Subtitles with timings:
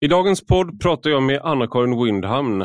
[0.00, 2.62] I dagens podd pratar jag med Anna-Karin Windhamn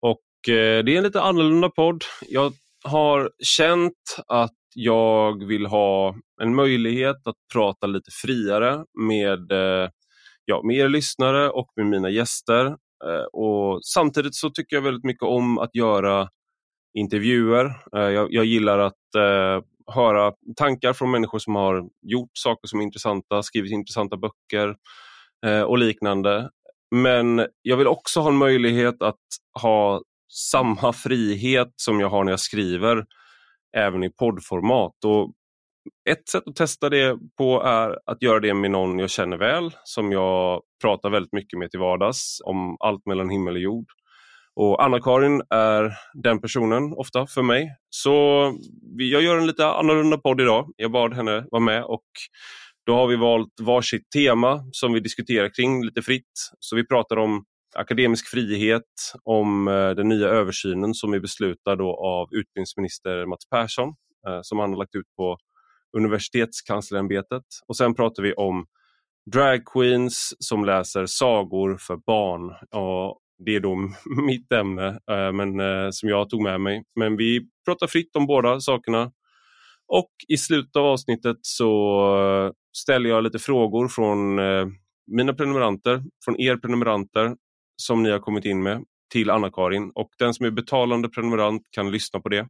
[0.00, 2.04] och eh, det är en lite annorlunda podd.
[2.28, 2.52] Jag
[2.84, 9.90] har känt att jag vill ha en möjlighet att prata lite friare med, eh,
[10.44, 12.66] ja, med er lyssnare och med mina gäster.
[13.04, 16.28] Eh, och Samtidigt så tycker jag väldigt mycket om att göra
[16.98, 17.74] intervjuer.
[17.92, 18.94] Jag, jag gillar att
[19.94, 24.76] höra tankar från människor som har gjort saker som är intressanta, skrivit intressanta böcker
[25.66, 26.50] och liknande.
[26.90, 29.20] Men jag vill också ha en möjlighet att
[29.62, 33.04] ha samma frihet som jag har när jag skriver
[33.76, 35.04] även i poddformat.
[35.04, 35.32] Och
[36.10, 39.70] ett sätt att testa det på är att göra det med någon jag känner väl,
[39.84, 43.86] som jag pratar väldigt mycket med till vardags om allt mellan himmel och jord.
[44.54, 47.76] Och Anna-Karin är den personen ofta för mig.
[47.90, 48.10] Så
[48.98, 50.72] jag gör en lite annorlunda podd idag.
[50.76, 52.04] Jag bad henne vara med och
[52.86, 56.50] då har vi valt varsitt tema som vi diskuterar kring lite fritt.
[56.60, 57.44] Så vi pratar om
[57.74, 58.82] akademisk frihet,
[59.24, 63.88] om eh, den nya översynen som är beslutad av utbildningsminister Mats Persson
[64.28, 65.38] eh, som han har lagt ut på
[65.96, 67.42] universitetskanslerämbetet.
[67.68, 68.66] Och sen pratar vi om
[69.32, 72.50] dragqueens som läser sagor för barn.
[72.80, 73.74] Och det är då
[74.26, 76.84] mitt ämne eh, men, som jag tog med mig.
[76.96, 79.12] Men vi pratar fritt om båda sakerna.
[79.88, 81.70] Och i slutet av avsnittet så
[82.18, 84.66] eh, ställer jag lite frågor från eh,
[85.06, 87.36] mina prenumeranter, från er prenumeranter
[87.76, 91.90] som ni har kommit in med till Anna-Karin och den som är betalande prenumerant kan
[91.90, 92.48] lyssna på det.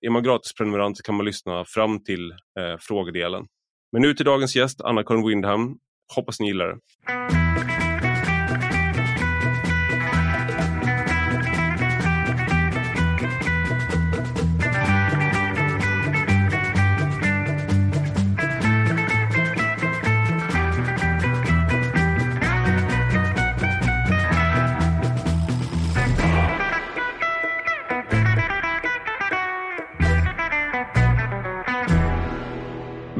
[0.00, 3.46] Är man gratisprenumerant kan man lyssna fram till eh, frågedelen.
[3.92, 5.78] Men nu till dagens gäst, Anna-Karin Windham.
[6.14, 7.47] Hoppas ni gillar det.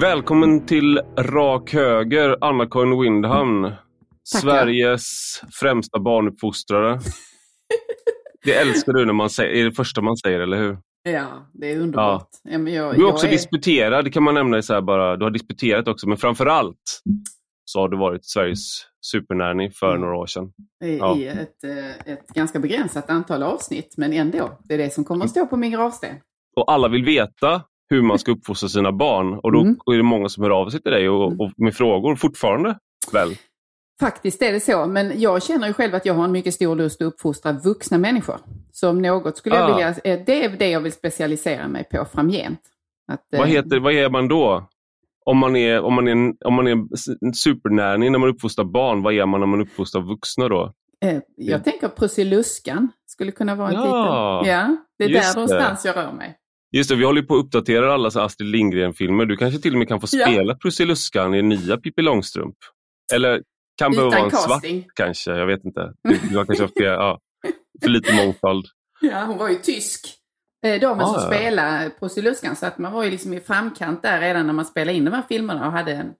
[0.00, 3.72] Välkommen till Rak Höger, Anna-Karin Windhamn.
[4.24, 7.00] Sveriges främsta barnuppfostrare.
[8.44, 10.78] det älskar du när man säger, är det första man säger, eller hur?
[11.02, 12.28] Ja, det är underbart.
[12.42, 12.58] Ja.
[12.58, 13.30] Ja, jag, du är också är...
[13.30, 15.16] disputerad, det kan man nämna så bara.
[15.16, 17.02] Du har disputerat också, men framförallt
[17.64, 20.00] så har du varit Sveriges supernanny för mm.
[20.00, 20.52] några år sedan.
[20.84, 21.20] I ja.
[21.20, 24.58] ett, eh, ett ganska begränsat antal avsnitt, men ändå.
[24.64, 26.16] Det är det som kommer att stå på min gravsten.
[26.56, 29.40] Och alla vill veta hur man ska uppfostra sina barn.
[29.42, 29.76] Och då mm.
[29.92, 31.40] är det många som hör av sig till dig och, mm.
[31.40, 32.78] och med frågor fortfarande.
[33.12, 33.28] Väl?
[34.00, 36.76] Faktiskt är det så, men jag känner ju själv att jag har en mycket stor
[36.76, 38.36] lust att uppfostra vuxna människor.
[38.72, 39.74] Så om något skulle jag ah.
[39.74, 42.60] vilja, eh, det är det jag vill specialisera mig på framgent.
[43.12, 44.68] Att, vad, eh, heter, vad är man då?
[45.24, 46.76] Om man är, om man är, om man är
[47.32, 50.72] supernärning när man uppfostrar barn, vad är man när man uppfostrar vuxna då?
[51.04, 54.54] Eh, jag tänker Prussiluskan skulle kunna vara en ja, titel.
[54.54, 56.37] Ja, det är där någonstans jag rör mig.
[56.72, 59.24] Just det, vi håller på att uppdatera alla Astrid Lindgren-filmer.
[59.24, 60.58] Du kanske till och med kan få spela ja.
[60.62, 62.56] Prussiluskan i nya Pippi Långstrump.
[63.14, 63.42] Eller
[63.78, 64.82] kan behöva vara en casting.
[64.82, 65.92] svart kanske, jag vet inte.
[66.30, 67.20] Du har kanske för, ja,
[67.82, 68.64] för lite mångfald.
[69.00, 70.14] Ja, hon var ju tysk.
[70.66, 74.20] Eh, de ah, som spelade Prussiluskan så att man var ju liksom i framkant där
[74.20, 76.14] redan när man spelade in de här filmerna och hade en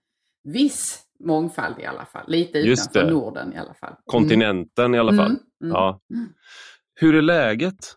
[0.45, 2.25] viss mångfald i alla fall.
[2.27, 3.91] Lite utanför Norden i alla fall.
[3.91, 4.03] Mm.
[4.07, 5.31] Kontinenten i alla fall.
[5.31, 6.01] Mm, mm, ja.
[6.15, 6.29] Mm.
[6.95, 7.97] Hur är läget?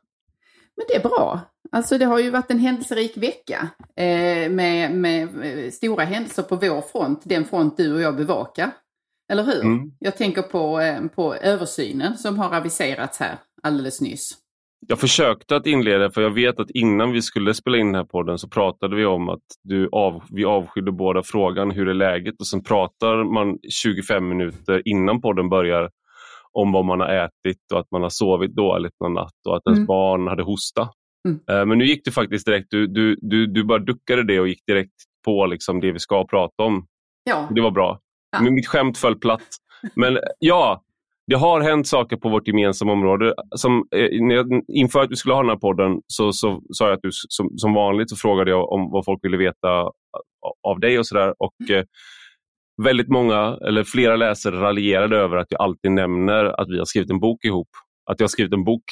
[0.78, 1.51] Men det är bra.
[1.76, 6.56] Alltså det har ju varit en händelserik vecka eh, med, med, eh, stora händelser på
[6.56, 8.72] vår front, den front du och jag bevakar.
[9.32, 9.62] Eller hur?
[9.62, 9.92] Mm.
[10.00, 14.38] Jag tänker på, eh, på översynen som har aviserats här alldeles nyss.
[14.88, 18.04] Jag försökte att inleda, för jag vet att innan vi skulle spela in den här
[18.04, 22.36] podden så pratade vi om att du av, vi avskydde båda frågan hur är läget
[22.40, 25.90] och sen pratar man 25 minuter innan podden börjar
[26.52, 29.68] om vad man har ätit och att man har sovit dåligt någon natt och att
[29.68, 29.86] ens mm.
[29.86, 30.90] barn hade hosta.
[31.28, 31.40] Mm.
[31.52, 34.48] Eh, men nu gick du faktiskt direkt, du, du, du, du bara duckade det och
[34.48, 34.94] gick direkt
[35.26, 36.86] på liksom det vi ska prata om.
[37.24, 37.50] Ja.
[37.56, 38.00] Det var bra.
[38.32, 38.42] Ja.
[38.42, 39.48] Mitt skämt föll platt.
[39.96, 40.84] Men ja,
[41.28, 43.34] det har hänt saker på vårt gemensamma område.
[43.56, 44.08] Som, eh,
[44.68, 47.58] inför att vi skulle ha den här podden så, så sa jag att du som,
[47.58, 49.92] som vanligt så frågade jag om vad folk ville veta
[50.68, 51.28] av dig och sådär.
[51.70, 51.84] eh,
[52.84, 57.10] väldigt många, eller flera läsare raljerade över att jag alltid nämner att vi har skrivit
[57.10, 57.70] en bok ihop.
[58.12, 58.84] Att jag har skrivit en bok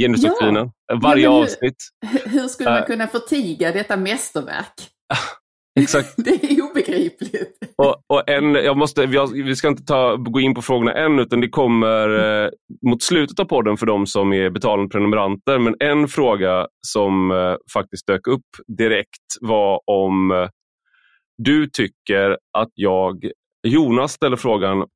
[0.00, 0.70] Genusdoktrinen.
[0.86, 0.98] Ja.
[1.02, 1.76] Varje ja, hur, avsnitt.
[2.24, 4.74] Hur skulle man kunna förtiga detta mästerverk?
[5.80, 6.14] Exakt.
[6.16, 7.58] Det är obegripligt.
[7.76, 11.18] Och, och en, jag måste, vi, vi ska inte ta, gå in på frågorna än,
[11.18, 12.08] utan det kommer
[12.44, 12.50] eh,
[12.86, 15.58] mot slutet av podden för de som är betalande prenumeranter.
[15.58, 20.48] Men en fråga som eh, faktiskt dök upp direkt var om eh,
[21.42, 23.30] du tycker att jag...
[23.66, 24.86] Jonas ställer frågan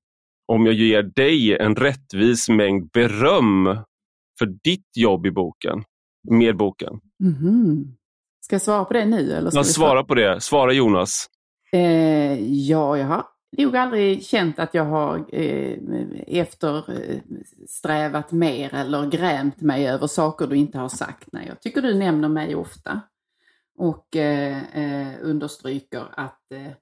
[0.53, 3.79] om jag ger dig en rättvis mängd beröm
[4.43, 5.85] för ditt jobb i boken,
[6.31, 7.01] med boken.
[7.23, 7.85] Mm.
[8.41, 9.33] Ska jag svara på det nu?
[9.33, 10.41] Eller ska ja, svara, på det.
[10.41, 11.27] Svara Jonas.
[11.73, 13.25] Eh, ja, jag har
[13.59, 15.79] nog aldrig känt att jag har eh,
[16.27, 21.29] eftersträvat mer eller grämt mig över saker du inte har sagt.
[21.33, 23.01] Nej, jag tycker du nämner mig ofta
[23.79, 26.73] och eh, eh understryker att eh,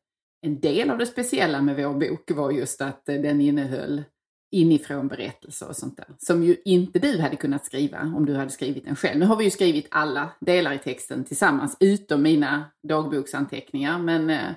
[0.42, 4.04] en del av det speciella med vår bok var just att eh, den innehöll
[4.50, 6.06] inifrån berättelser och sånt där.
[6.18, 9.18] Som ju inte du hade kunnat skriva om du hade skrivit den själv.
[9.18, 13.98] Nu har vi ju skrivit alla delar i texten tillsammans, utom mina dagboksanteckningar.
[13.98, 14.50] Men, eh,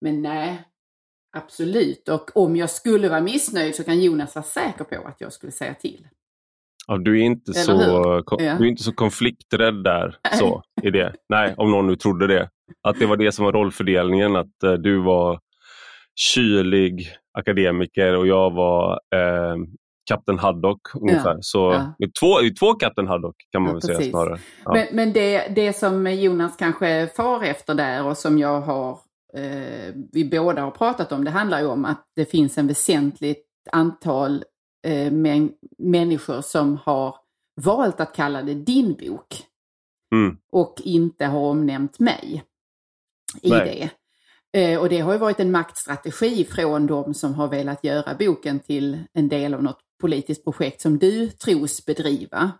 [0.00, 0.62] men nej,
[1.36, 2.08] absolut.
[2.08, 5.52] Och om jag skulle vara missnöjd så kan Jonas vara säker på att jag skulle
[5.52, 6.08] säga till.
[6.86, 7.72] Ja, du, är inte så,
[8.38, 11.14] du är inte så konflikträdd där så, i det.
[11.28, 12.50] Nej, om någon nu trodde det.
[12.82, 15.40] Att det var det som var rollfördelningen, att uh, du var
[16.18, 19.56] kylig akademiker och jag var eh,
[20.08, 21.34] Kapten Haddock ungefär.
[21.34, 21.58] Ja, så
[21.98, 22.08] ja.
[22.20, 23.96] Två, två Kapten Haddock kan man ja, väl precis.
[23.96, 24.38] säga snarare.
[24.64, 28.90] Men, men det, det som Jonas kanske far efter där och som jag har,
[29.34, 33.46] eh, vi båda har pratat om, det handlar ju om att det finns en väsentligt
[33.72, 34.44] antal
[34.86, 35.12] eh,
[35.78, 37.14] människor som har
[37.64, 39.44] valt att kalla det din bok.
[40.14, 40.36] Mm.
[40.52, 42.44] Och inte har omnämnt mig
[43.42, 43.64] i Nej.
[43.64, 43.90] det.
[44.56, 48.60] Eh, och det har ju varit en maktstrategi från de som har velat göra boken
[48.60, 52.52] till en del av något politiskt projekt som du tros bedriva.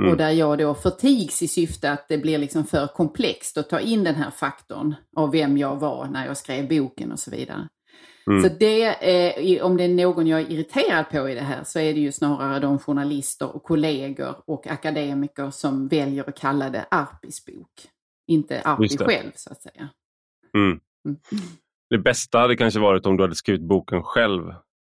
[0.00, 0.12] Mm.
[0.12, 3.80] Och där jag då förtigs i syfte att det blir liksom för komplext att ta
[3.80, 7.68] in den här faktorn av vem jag var när jag skrev boken och så vidare.
[8.26, 8.42] Mm.
[8.42, 11.78] Så det, eh, om det är någon jag är irriterad på i det här så
[11.78, 16.86] är det ju snarare de journalister och kollegor och akademiker som väljer att kalla det
[16.90, 17.88] Arpis bok.
[18.26, 19.88] Inte Arpi själv så att säga.
[20.56, 20.80] Mm.
[21.04, 21.18] Mm.
[21.90, 24.48] Det bästa hade kanske varit om du hade skrivit boken själv,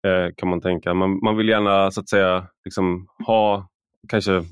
[0.07, 0.93] eh, kan man tänka.
[0.93, 3.67] Man, man vill gärna så att säga liksom, ha
[4.07, 4.43] kanske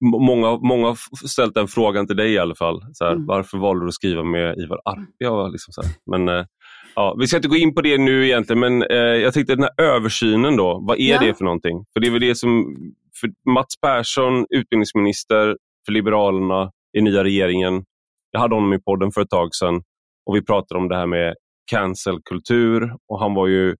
[0.00, 2.82] Många, många har ställt den frågan till dig i alla fall.
[2.92, 3.26] Så här, mm.
[3.26, 5.12] Varför valde du att skriva med Ivar Arpi?
[5.18, 5.90] Ja, liksom så här.
[6.06, 6.46] Men, eh,
[6.94, 9.62] ja, vi ska inte gå in på det nu egentligen, men eh, jag tänkte den
[9.62, 11.20] här översynen då, vad är ja.
[11.20, 11.84] det för någonting?
[11.92, 12.76] För det är väl det som,
[13.20, 15.56] för Mats Persson, utbildningsminister
[15.86, 17.84] för Liberalerna i nya regeringen.
[18.30, 19.82] Jag hade honom i podden för ett tag sedan
[20.28, 21.34] och vi pratade om det här med
[21.70, 23.76] cancelkultur och han var ju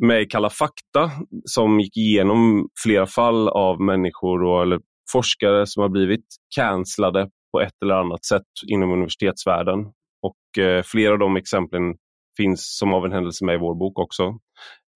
[0.00, 1.10] med i Kalla fakta
[1.44, 4.80] som gick igenom flera fall av människor och, eller
[5.12, 6.24] forskare som har blivit
[6.56, 9.80] cancellade på ett eller annat sätt inom universitetsvärlden.
[10.22, 11.94] Och eh, flera av de exemplen
[12.36, 14.38] finns som av en händelse med i vår bok också.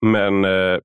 [0.07, 0.79] Men eh,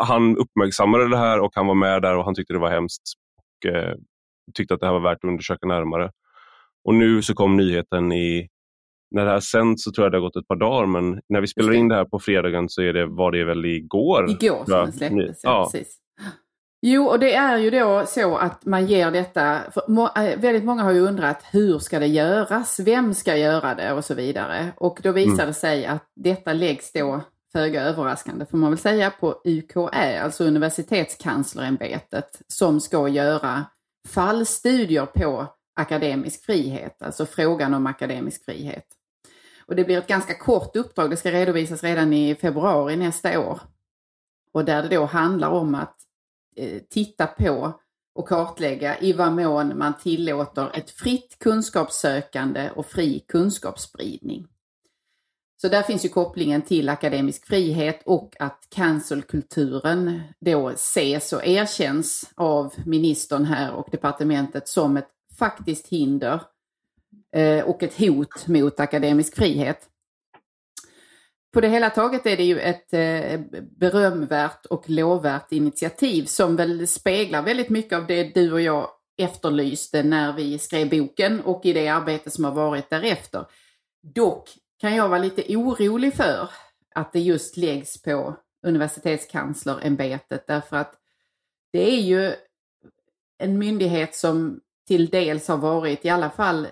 [0.00, 3.02] han uppmärksammade det här och han var med där och han tyckte det var hemskt.
[3.38, 3.94] Och eh,
[4.54, 6.10] tyckte att det här var värt att undersöka närmare.
[6.84, 8.48] Och nu så kom nyheten i
[9.10, 11.40] när det här sänds så tror jag det har gått ett par dagar men när
[11.40, 14.30] vi spelar in det här på fredagen så är det, var det väl igår?
[14.30, 15.70] Igår som den släpptes, ja.
[15.72, 15.98] Precis.
[16.82, 20.92] Jo, och det är ju då så att man ger detta, för väldigt många har
[20.92, 24.72] ju undrat hur ska det göras, vem ska göra det och så vidare.
[24.76, 25.46] Och då visar mm.
[25.46, 27.20] det sig att detta läggs då,
[27.52, 33.64] föga överraskande får man väl säga, på UKÄ, alltså Universitetskanslerämbetet, som ska göra
[34.08, 35.46] fallstudier på
[35.80, 38.86] akademisk frihet, alltså frågan om akademisk frihet.
[39.68, 43.60] Och det blir ett ganska kort uppdrag, det ska redovisas redan i februari nästa år.
[44.52, 45.96] Och där det då handlar om att
[46.56, 47.80] eh, titta på
[48.14, 54.46] och kartlägga i vad mån man tillåter ett fritt kunskapssökande och fri kunskapsspridning.
[55.62, 62.30] Så där finns ju kopplingen till akademisk frihet och att cancelkulturen då ses och erkänns
[62.34, 65.08] av ministern här och departementet som ett
[65.38, 66.40] faktiskt hinder
[67.32, 69.88] Eh, och ett hot mot akademisk frihet.
[71.52, 73.40] På det hela taget är det ju ett eh,
[73.80, 80.02] berömvärt och lovvärt initiativ som väl speglar väldigt mycket av det du och jag efterlyste
[80.02, 83.46] när vi skrev boken och i det arbete som har varit därefter.
[84.02, 86.50] Dock kan jag vara lite orolig för
[86.94, 90.94] att det just läggs på universitetskanslerämbetet därför att
[91.72, 92.32] det är ju
[93.38, 96.68] en myndighet som till dels har varit i alla fall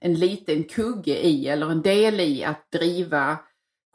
[0.00, 3.38] en liten kugge i eller en del i att driva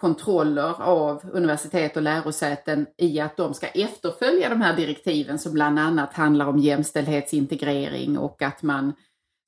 [0.02, 5.80] kontroller av universitet och lärosäten i att de ska efterfölja de här direktiven som bland
[5.80, 8.94] annat handlar om jämställdhetsintegrering och att man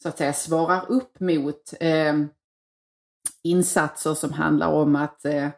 [0.03, 2.13] så att säga svarar upp mot eh,
[3.43, 5.50] insatser som handlar om att eh,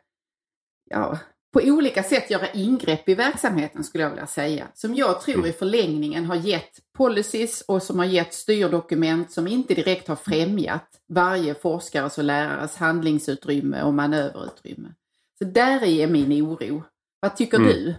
[0.90, 1.20] ja,
[1.54, 4.68] på olika sätt göra ingrepp i verksamheten skulle jag vilja säga.
[4.74, 9.74] Som jag tror i förlängningen har gett policies och som har gett styrdokument som inte
[9.74, 14.94] direkt har främjat varje forskares och lärares handlingsutrymme och manöverutrymme.
[15.40, 16.84] Så där är min oro
[17.20, 17.70] Vad tycker mm.
[17.70, 17.96] du?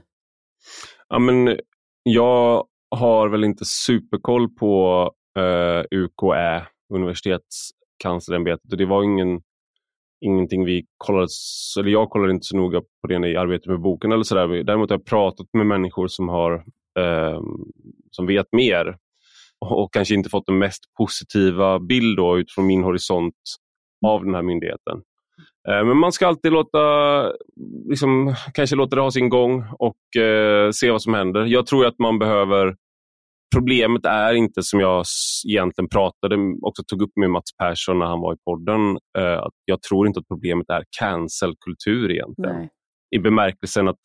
[1.08, 1.58] Ja, men
[2.02, 5.02] jag har väl inte superkoll på
[5.38, 8.78] eh, UKÄ, Universitetskanslerämbetet.
[8.78, 9.42] Det var ingen,
[10.24, 11.28] ingenting vi kollade,
[11.78, 14.62] eller jag kollade inte så noga på det i arbetet med boken eller sådär.
[14.64, 16.52] Däremot har jag pratat med människor som, har,
[16.98, 17.40] eh,
[18.10, 18.96] som vet mer
[19.60, 23.34] och kanske inte fått den mest positiva bild då, utifrån min horisont
[24.06, 25.02] av den här myndigheten.
[25.68, 26.78] Eh, men man ska alltid låta,
[27.88, 31.44] liksom, kanske låta det ha sin gång och eh, se vad som händer.
[31.44, 32.76] Jag tror att man behöver
[33.54, 35.04] Problemet är inte som jag
[35.48, 38.98] egentligen pratade också tog upp med Mats Persson när han var i podden.
[39.18, 42.56] Eh, jag tror inte att problemet är cancelkultur egentligen.
[42.56, 42.68] Nej.
[43.16, 44.00] I bemärkelsen att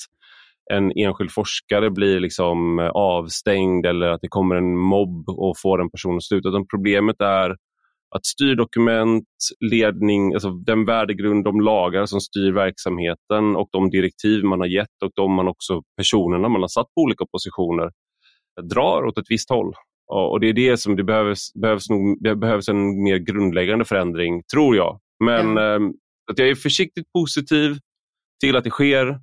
[0.74, 5.82] en enskild forskare blir liksom eh, avstängd eller att det kommer en mobb och får
[5.82, 6.50] en person att sluta.
[6.50, 7.50] Utan problemet är
[8.16, 9.26] att styrdokument,
[9.72, 15.04] ledning, alltså den värdegrund, de lagar som styr verksamheten och de direktiv man har gett
[15.04, 17.90] och de man också personerna man har satt på olika positioner
[18.62, 19.74] drar åt ett visst håll.
[20.10, 24.44] Och Det är det som det behövs, behövs, nog, det behövs en mer grundläggande förändring,
[24.44, 25.00] tror jag.
[25.24, 25.94] Men mm.
[26.32, 27.78] att jag är försiktigt positiv
[28.42, 29.20] till att det sker.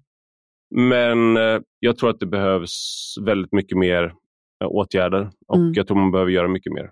[0.75, 4.05] Men eh, jag tror att det behövs väldigt mycket mer
[4.63, 5.73] eh, åtgärder och mm.
[5.73, 6.91] jag tror man behöver göra mycket mer.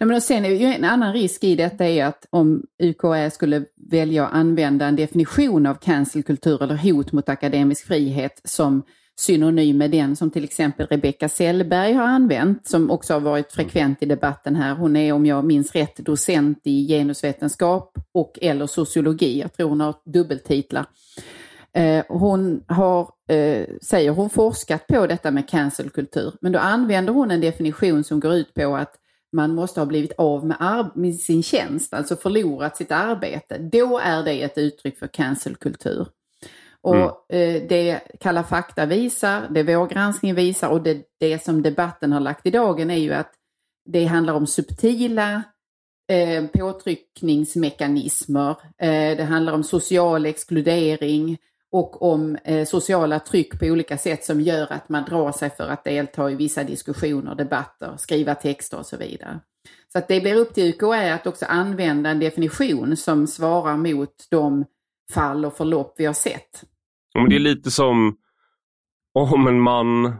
[0.00, 4.34] Nej, men sen en annan risk i detta är att om UKÄ skulle välja att
[4.34, 8.82] använda en definition av cancelkultur eller hot mot akademisk frihet som
[9.16, 14.02] synonym med den som till exempel Rebecka Sellberg har använt, som också har varit frekvent
[14.02, 14.74] i debatten här.
[14.74, 19.40] Hon är, om jag minns rätt, docent i genusvetenskap och eller sociologi.
[19.40, 20.86] Jag tror hon har dubbeltitlar.
[21.72, 27.30] Eh, hon har, eh, säger hon, forskat på detta med cancelkultur, men då använder hon
[27.30, 28.94] en definition som går ut på att
[29.32, 33.58] man måste ha blivit av med, med sin tjänst, alltså förlorat sitt arbete.
[33.58, 36.06] Då är det ett uttryck för cancelkultur.
[36.86, 37.02] Mm.
[37.02, 37.56] Och mm.
[37.56, 42.20] eh, det Kalla fakta visar, det vår granskning visar och det, det som debatten har
[42.20, 43.32] lagt i dagen är ju att
[43.84, 45.42] det handlar om subtila
[46.12, 48.50] eh, påtryckningsmekanismer.
[48.78, 51.38] Eh, det handlar om social exkludering
[51.72, 55.68] och om eh, sociala tryck på olika sätt som gör att man drar sig för
[55.68, 59.40] att delta i vissa diskussioner, debatter, skriva texter och så vidare.
[59.92, 64.26] Så att det blir upp till UKÄ att också använda en definition som svarar mot
[64.30, 64.64] de
[65.12, 66.64] fall och förlopp vi har sett.
[67.14, 68.16] Men det är lite som
[69.14, 70.16] om en man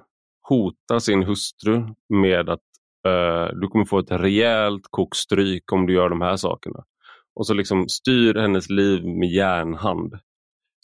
[0.48, 2.60] hotar sin hustru med att
[3.06, 6.84] eh, du kommer få ett rejält kokstryk om du gör de här sakerna.
[7.34, 10.14] Och så liksom styr hennes liv med järnhand.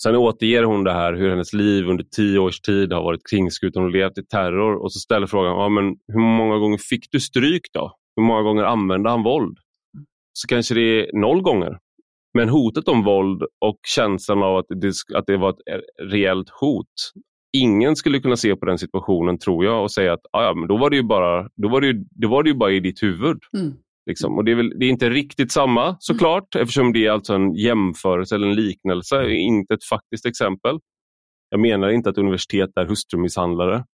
[0.02, 3.84] Sen återger hon det här hur hennes liv under tio års tid har varit kringskuren
[3.84, 7.20] och levt i terror och så ställer frågan ja, men hur många gånger fick du
[7.20, 7.92] stryk då?
[8.16, 9.58] Hur många gånger använde han våld?
[10.32, 11.78] Så kanske det är noll gånger.
[12.34, 16.86] Men hotet om våld och känslan av att det, att det var ett reellt hot.
[17.52, 20.68] Ingen skulle kunna se på den situationen tror jag och säga att ah, ja, men
[20.68, 22.80] då var det ju bara, då var det ju, då var det ju bara i
[22.80, 23.38] ditt huvud.
[23.58, 23.72] Mm.
[24.06, 24.38] Liksom.
[24.38, 26.62] Och det är, väl, det är inte riktigt samma såklart mm.
[26.62, 30.78] eftersom det är alltså en jämförelse eller en liknelse, inte ett faktiskt exempel.
[31.50, 33.84] Jag menar inte att universitet är hustrumisshandlare.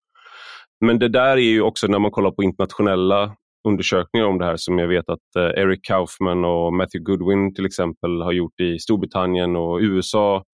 [0.81, 4.57] Men det där är ju också när man kollar på internationella undersökningar om det här
[4.57, 8.79] som jag vet att eh, Eric Kaufman och Matthew Goodwin till exempel har gjort i
[8.79, 10.45] Storbritannien och USA.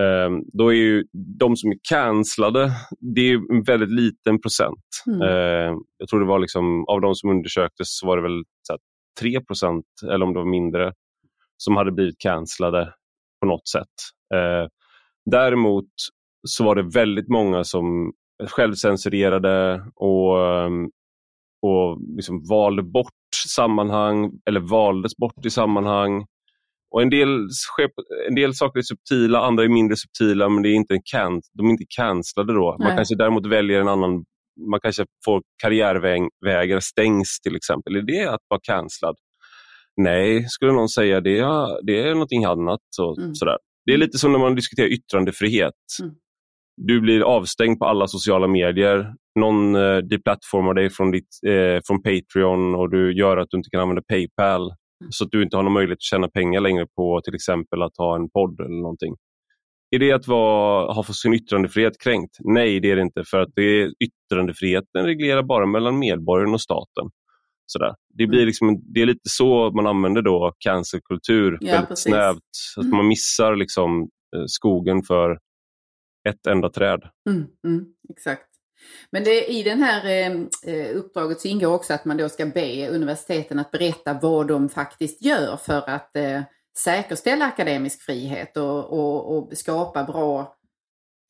[0.00, 1.04] Ehm, då är ju
[1.38, 2.70] de som är cancellade,
[3.00, 4.84] det är en väldigt liten procent.
[5.06, 5.20] Mm.
[5.22, 8.78] Ehm, jag tror det var liksom, av de som undersöktes var det väl så
[9.20, 10.92] 3 procent, eller om det var mindre,
[11.56, 12.94] som hade blivit cancellade
[13.40, 13.94] på något sätt.
[14.34, 14.68] Ehm,
[15.30, 15.88] däremot
[16.48, 18.12] så var det väldigt många som
[18.48, 20.36] självcensurerade och
[21.62, 23.12] och liksom valde bort
[23.48, 26.26] sammanhang eller valdes bort i sammanhang.
[26.90, 27.48] Och en, del,
[28.28, 31.66] en del saker är subtila, andra är mindre subtila men det är inte can, de
[31.66, 32.76] är inte cancellade då.
[32.78, 32.88] Nej.
[32.88, 34.24] Man kanske däremot väljer en annan,
[34.70, 37.96] man kanske får karriärvägar stängs till exempel.
[37.96, 39.16] Är det att vara cancellad?
[39.96, 41.40] Nej, skulle någon säga det,
[41.82, 42.80] det är någonting annat.
[42.90, 43.34] Så, mm.
[43.34, 43.58] sådär.
[43.86, 45.74] Det är lite som när man diskuterar yttrandefrihet.
[46.02, 46.14] Mm.
[46.76, 52.02] Du blir avstängd på alla sociala medier någon eh, deplattformar dig från, ditt, eh, från
[52.02, 55.10] Patreon och du gör att du inte kan använda Paypal mm.
[55.10, 57.96] så att du inte har någon möjlighet att tjäna pengar längre på till exempel att
[57.96, 59.16] ha en podd eller någonting.
[59.90, 62.36] Är det att vara, ha sin yttrandefrihet kränkt?
[62.40, 63.24] Nej, det är det inte.
[63.24, 67.10] För att det är, yttrandefriheten reglerar bara mellan medborgaren och staten.
[67.66, 67.94] Sådär.
[68.08, 68.46] Det, blir mm.
[68.46, 72.04] liksom, det är lite så man använder då cancerkultur, ja, väldigt precis.
[72.04, 72.38] snävt.
[72.76, 72.96] Att mm.
[72.96, 75.38] man missar liksom, eh, skogen för
[76.28, 77.02] ett enda träd.
[77.30, 78.49] Mm, mm, exakt.
[79.10, 80.32] Men det, i det här eh,
[80.74, 84.68] eh, uppdraget så ingår också att man då ska be universiteten att berätta vad de
[84.68, 86.42] faktiskt gör för att eh,
[86.78, 90.56] säkerställa akademisk frihet och, och, och skapa bra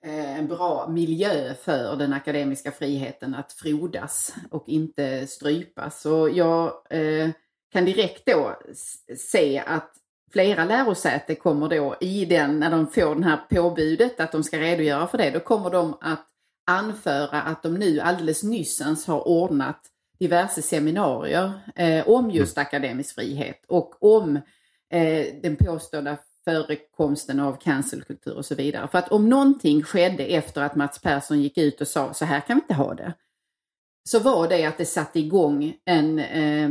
[0.06, 6.06] eh, en bra miljö för den akademiska friheten att frodas och inte strypas.
[6.06, 7.30] Och jag eh,
[7.72, 8.58] kan direkt då
[9.16, 9.92] se att
[10.32, 14.58] flera lärosäten kommer då i den, när de får det här påbudet att de ska
[14.58, 16.29] redogöra för det, då kommer de att
[16.70, 19.80] anföra att de nu alldeles nyssens har ordnat
[20.18, 22.66] diverse seminarier eh, om just mm.
[22.66, 24.36] akademisk frihet och om
[24.92, 28.88] eh, den påstådda förekomsten av cancelkultur och så vidare.
[28.88, 32.40] För att om någonting skedde efter att Mats Persson gick ut och sa så här
[32.40, 33.14] kan vi inte ha det,
[34.08, 36.70] så var det att det satte igång en eh,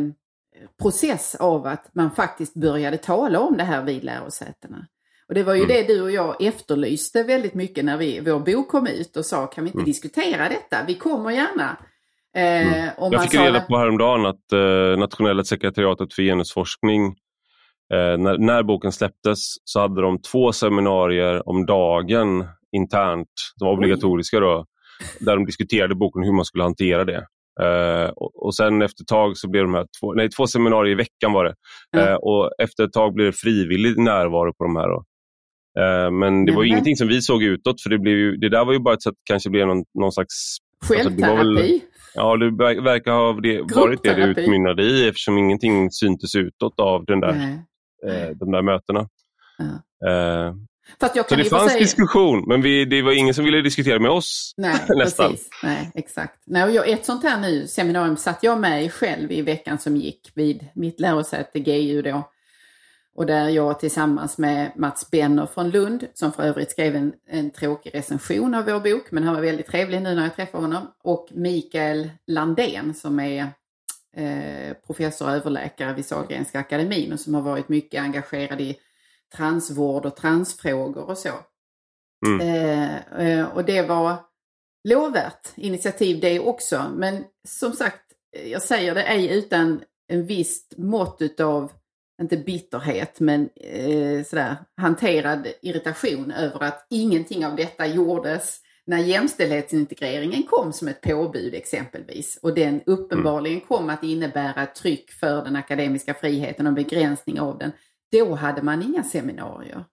[0.82, 4.88] process av att man faktiskt började tala om det här vid lärosätena.
[5.30, 5.76] Och det var ju mm.
[5.76, 9.48] det du och jag efterlyste väldigt mycket när vi, vår bok kom ut och sa
[9.48, 9.86] kan vi inte mm.
[9.86, 10.78] diskutera detta?
[10.88, 11.78] Vi kommer gärna.
[12.36, 12.90] Eh, mm.
[13.12, 17.06] jag fick reda på häromdagen att eh, Nationella sekretariatet för genusforskning
[17.94, 23.74] eh, när, när, boken släpptes så hade de två seminarier om dagen internt, som var
[23.74, 24.66] obligatoriska då,
[25.20, 27.26] där de diskuterade boken hur man skulle hantera det.
[27.64, 30.92] Uh, och, och, sen efter ett tag så blev de här två, nej, två seminarier
[30.92, 31.56] i veckan var det.
[31.98, 32.08] Mm.
[32.08, 34.88] Uh, och efter ett tag blev det frivillig närvaro på de här.
[34.88, 35.04] Då.
[35.80, 36.72] Uh, men det var mm.
[36.72, 39.04] ingenting som vi såg utåt för det, blev ju, det där var ju bara ett
[39.04, 40.58] sätt kanske blev någon, någon slags...
[40.86, 41.74] Självterapi?
[41.74, 43.34] Alltså ja, det verkar ha
[43.82, 47.60] varit det det utmynnade i eftersom ingenting syntes utåt av den där,
[48.40, 49.08] de där mötena.
[49.58, 50.56] Ja.
[51.00, 51.82] Kan så det fanns sig...
[51.82, 54.54] diskussion, men vi, det var ingen som ville diskutera med oss.
[54.58, 55.32] Nej, nästan.
[55.32, 55.50] precis.
[55.64, 56.44] Nej, exakt.
[56.46, 59.98] Nej, och jag, ett sånt här nu seminarium satt jag med själv i veckan som
[59.98, 62.30] gick vid mitt lärosäte GU då.
[63.20, 67.52] Och där jag tillsammans med Mats Benner från Lund, som för övrigt skrev en, en
[67.52, 70.88] tråkig recension av vår bok, men han var väldigt trevlig nu när jag träffade honom,
[71.04, 73.48] och Mikael Landén som är
[74.16, 78.78] eh, professor och överläkare vid Sahlgrenska akademin och som har varit mycket engagerad i
[79.36, 81.34] transvård och transfrågor och så.
[82.28, 82.42] Mm.
[82.42, 84.16] Eh, eh, och det var
[84.90, 86.92] lovvärt initiativ det också.
[86.96, 88.04] Men som sagt,
[88.46, 91.72] jag säger det ej utan en visst mått utav,
[92.22, 100.44] inte bitterhet, men eh, sådär hanterad irritation över att ingenting av detta gjordes när jämställdhetsintegreringen
[100.44, 105.56] kom som ett påbud exempelvis och den uppenbarligen kom att innebära ett tryck för den
[105.56, 107.72] akademiska friheten och begränsning av den
[108.12, 109.86] då hade man inga seminarier.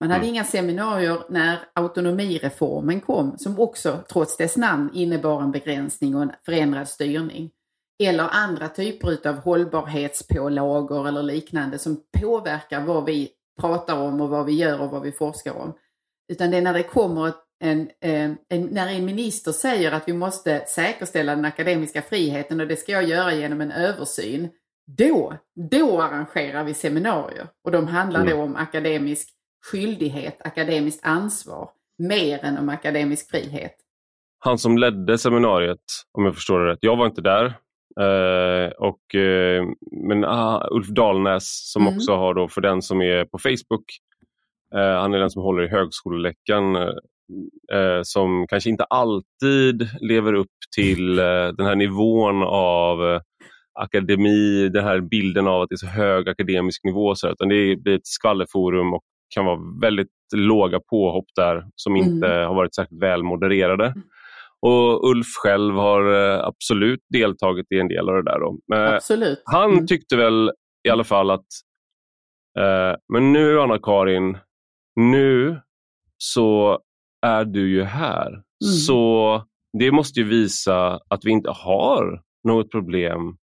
[0.00, 0.34] Man hade mm.
[0.34, 6.32] inga seminarier när autonomireformen kom, som också trots dess namn innebar en begränsning och en
[6.44, 7.50] förändrad styrning.
[8.02, 13.30] Eller andra typer av hållbarhetspålagor eller liknande som påverkar vad vi
[13.60, 15.72] pratar om och vad vi gör och vad vi forskar om.
[16.32, 20.12] Utan det är när det kommer en, en, en, när en minister säger att vi
[20.12, 24.48] måste säkerställa den akademiska friheten och det ska jag göra genom en översyn
[24.86, 25.34] då,
[25.70, 28.36] då arrangerar vi seminarier och de handlar mm.
[28.36, 29.28] då om akademisk
[29.70, 33.76] skyldighet, akademiskt ansvar, mer än om akademisk frihet.
[34.38, 35.78] Han som ledde seminariet,
[36.12, 37.54] om jag förstår det rätt, jag var inte där,
[38.00, 39.64] eh, och, eh,
[40.08, 41.96] men ah, Ulf Dalnäs som mm.
[41.96, 43.84] också har då, för den som är på Facebook,
[44.74, 46.76] eh, han är den som håller i högskoleläckan,
[48.02, 51.16] som kanske inte alltid lever upp till
[51.56, 53.20] den här nivån av
[53.80, 57.14] akademi, den här bilden av att det är så hög akademisk nivå.
[57.14, 59.02] Så, utan det blir ett skvallerforum och
[59.34, 62.08] kan vara väldigt låga påhopp där som mm.
[62.08, 63.94] inte har varit särskilt välmodererade.
[64.66, 68.40] Och Ulf själv har eh, absolut deltagit i en del av det där.
[68.68, 69.42] Men absolut.
[69.44, 69.86] Han mm.
[69.86, 70.52] tyckte väl
[70.88, 71.46] i alla fall att
[72.58, 74.38] eh, men nu Anna-Karin,
[74.96, 75.60] nu
[76.18, 76.78] så
[77.26, 78.28] är du ju här.
[78.28, 78.44] Mm.
[78.86, 79.42] Så
[79.78, 83.36] det måste ju visa att vi inte har något problem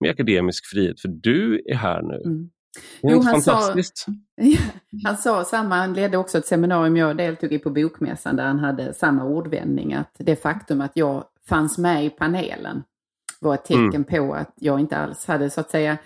[0.00, 2.22] med akademisk frihet, för du är här nu.
[2.24, 2.50] Mm.
[3.00, 3.98] Det är jo, han fantastiskt.
[3.98, 4.12] Sa,
[5.04, 8.58] han sa samma, han ledde också ett seminarium jag deltog i på Bokmässan där han
[8.58, 12.82] hade samma ordvändning, att det faktum att jag fanns med i panelen
[13.40, 14.04] var ett tecken mm.
[14.04, 15.98] på att jag inte alls hade så att säga,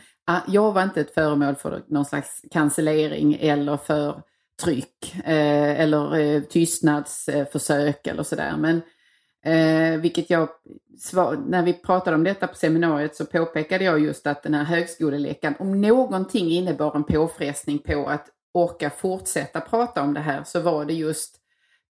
[0.47, 4.23] jag var inte ett föremål för någon slags cancellering eller för
[4.63, 8.57] tryck eh, eller eh, tystnadsförsök eller sådär.
[8.57, 8.83] Men
[9.47, 10.49] Eh, vilket jag,
[11.47, 15.55] när vi pratade om detta på seminariet så påpekade jag just att den här högskoleläckan,
[15.59, 20.85] om någonting innebar en påfrestning på att orka fortsätta prata om det här så var
[20.85, 21.37] det just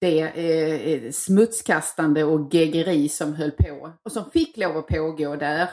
[0.00, 5.36] det eh, eh smutskastande och geggeri som höll på och som fick lov att pågå
[5.36, 5.68] där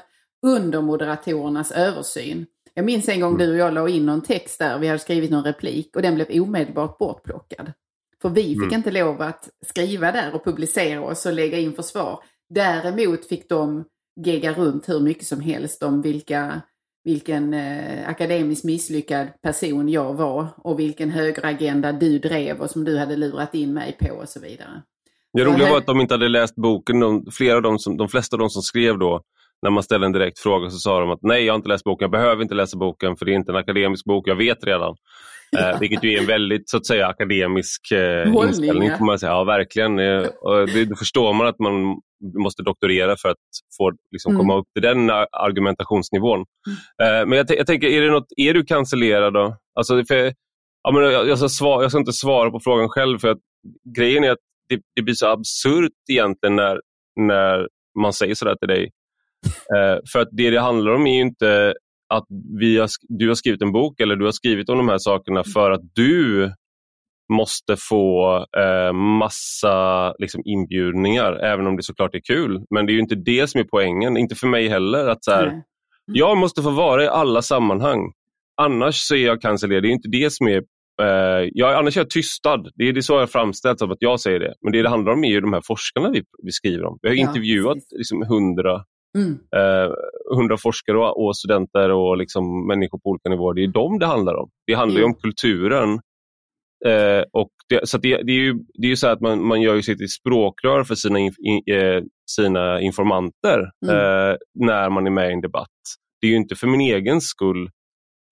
[0.46, 2.46] under moderatorernas översyn.
[2.74, 5.32] Jag minns en gång du och jag la in någon text där, vi hade skrivit
[5.32, 7.72] någon replik och den blev omedelbart bortplockad.
[8.24, 8.74] För vi fick mm.
[8.74, 12.20] inte lov att skriva där och publicera oss och lägga in försvar.
[12.50, 13.86] Däremot fick de
[14.26, 16.62] gegga runt hur mycket som helst om vilka
[17.04, 22.98] vilken eh, akademiskt misslyckad person jag var och vilken högeragenda du drev och som du
[22.98, 24.82] hade lurat in mig på och så vidare.
[25.34, 27.00] Det roliga var att de inte hade läst boken.
[27.00, 29.22] De, flera av dem som, de flesta av de som skrev då,
[29.62, 31.84] när man ställde en direkt fråga så sa de att nej, jag har inte läst
[31.84, 34.64] boken, jag behöver inte läsa boken för det är inte en akademisk bok, jag vet
[34.64, 34.96] redan.
[35.60, 38.98] Eh, vilket ju är en väldigt så att säga, akademisk eh, inställning.
[38.98, 39.32] Får man säga.
[39.32, 40.00] Ja, verkligen.
[40.00, 41.74] Eh, och det, då förstår man att man
[42.44, 43.38] måste doktorera för att
[43.78, 44.40] få liksom, mm.
[44.40, 46.46] komma upp till den argumentationsnivån.
[47.00, 47.22] Mm.
[47.22, 49.58] Eh, men jag, jag, tänker, är, det något, är du cancellerad då?
[49.76, 50.34] Alltså, för,
[50.84, 53.40] ja, men jag, jag, ska svara, jag ska inte svara på frågan själv för att
[53.98, 56.82] grejen är att det, det blir så absurt egentligen när,
[57.20, 57.68] när
[58.00, 58.92] man säger sådär till dig.
[59.76, 61.74] Eh, för att det det handlar om är ju inte
[62.14, 62.26] att
[62.60, 65.44] vi har, du har skrivit en bok eller du har skrivit om de här sakerna
[65.44, 66.52] för att du
[67.34, 72.66] måste få eh, massa liksom, inbjudningar, även om det såklart är kul.
[72.70, 75.08] Men det är ju inte det som är poängen, inte för mig heller.
[75.08, 75.62] att så här, mm.
[76.06, 78.12] Jag måste få vara i alla sammanhang.
[78.62, 79.84] Annars så är jag cancellerad.
[79.84, 80.64] Det är inte det som är
[81.02, 82.70] Eh, jag, annars är jag tystad.
[82.76, 84.54] Det är, det så jag framställt som att jag säger det.
[84.62, 87.00] Men det det handlar om är ju de här forskarna vi, vi skriver om.
[87.02, 88.84] Vi har ja, intervjuat liksom, hundra,
[89.18, 89.40] mm.
[89.56, 89.92] eh,
[90.36, 93.54] hundra forskare och, och, studenter och liksom, människor på olika nivåer.
[93.54, 94.50] Det är dem det handlar om.
[94.68, 95.12] Det handlar mm.
[95.12, 96.00] om kulturen.
[96.86, 99.62] Eh, och det, så det, det, är ju, det är ju så att man, man
[99.62, 101.34] gör ju sitt språkrör för sina, in,
[101.66, 103.96] eh, sina informanter mm.
[103.96, 105.70] Eh, när man är med i en debatt.
[106.22, 107.70] Det är ju inte för min egen skull,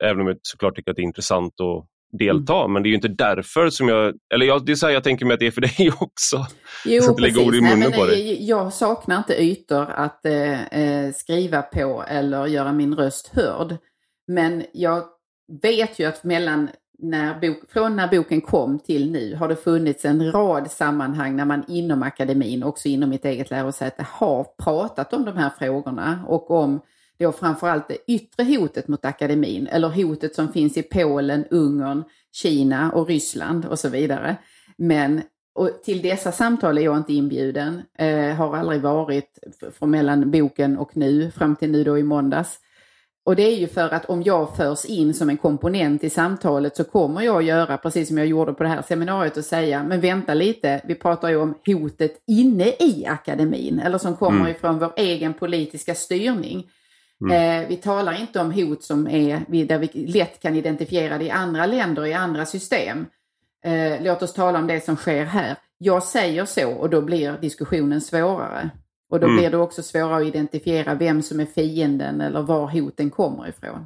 [0.04, 2.74] även om jag såklart tycker att det är intressant och delta, mm.
[2.74, 5.04] men det är ju inte därför som jag, eller jag, det är så här jag
[5.04, 6.46] tänker mig att det är för dig också.
[6.86, 7.38] Jo, så precis.
[7.38, 8.48] Ord i munnen Nej, på dig.
[8.48, 13.78] Jag saknar inte ytor att eh, eh, skriva på eller göra min röst hörd.
[14.28, 15.04] Men jag
[15.62, 16.70] vet ju att mellan
[17.02, 21.46] när bok, från när boken kom till nu har det funnits en rad sammanhang när
[21.46, 26.52] man inom akademin, också inom mitt eget lärosäte, har pratat om de här frågorna och
[26.52, 26.82] om
[27.22, 32.92] då framförallt det yttre hotet mot akademin eller hotet som finns i Polen, Ungern, Kina
[32.92, 34.36] och Ryssland och så vidare.
[34.78, 35.22] Men
[35.56, 39.40] och till dessa samtal är jag inte inbjuden, eh, har aldrig varit
[39.80, 42.60] från mellan boken och nu, fram till nu då i måndags.
[43.26, 46.76] Och det är ju för att om jag förs in som en komponent i samtalet
[46.76, 49.84] så kommer jag att göra precis som jag gjorde på det här seminariet och säga,
[49.84, 54.52] men vänta lite, vi pratar ju om hotet inne i akademin, eller som kommer mm.
[54.52, 56.68] ifrån vår egen politiska styrning.
[57.22, 57.62] Mm.
[57.62, 61.30] Eh, vi talar inte om hot som är, där vi lätt kan identifiera det i
[61.30, 63.06] andra länder, i andra system.
[63.66, 65.56] Eh, låt oss tala om det som sker här.
[65.78, 68.70] Jag säger så och då blir diskussionen svårare.
[69.10, 69.38] Och då mm.
[69.38, 73.86] blir det också svårare att identifiera vem som är fienden eller var hoten kommer ifrån.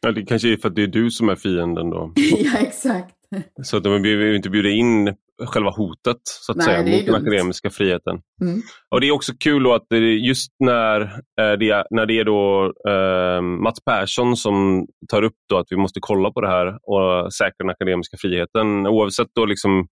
[0.00, 2.12] Ja, det kanske är för att det är du som är fienden då.
[2.16, 3.14] ja, exakt.
[3.62, 7.14] Så att de vill inte bjuda in själva hotet så att Nej, säga, mot den
[7.14, 8.20] akademiska friheten.
[8.40, 8.62] Mm.
[8.90, 9.86] Och Det är också kul att
[10.26, 11.00] just när,
[11.40, 15.76] eh, det, när det är då eh, Mats Persson som tar upp då att vi
[15.76, 19.86] måste kolla på det här och säkra den akademiska friheten oavsett då liksom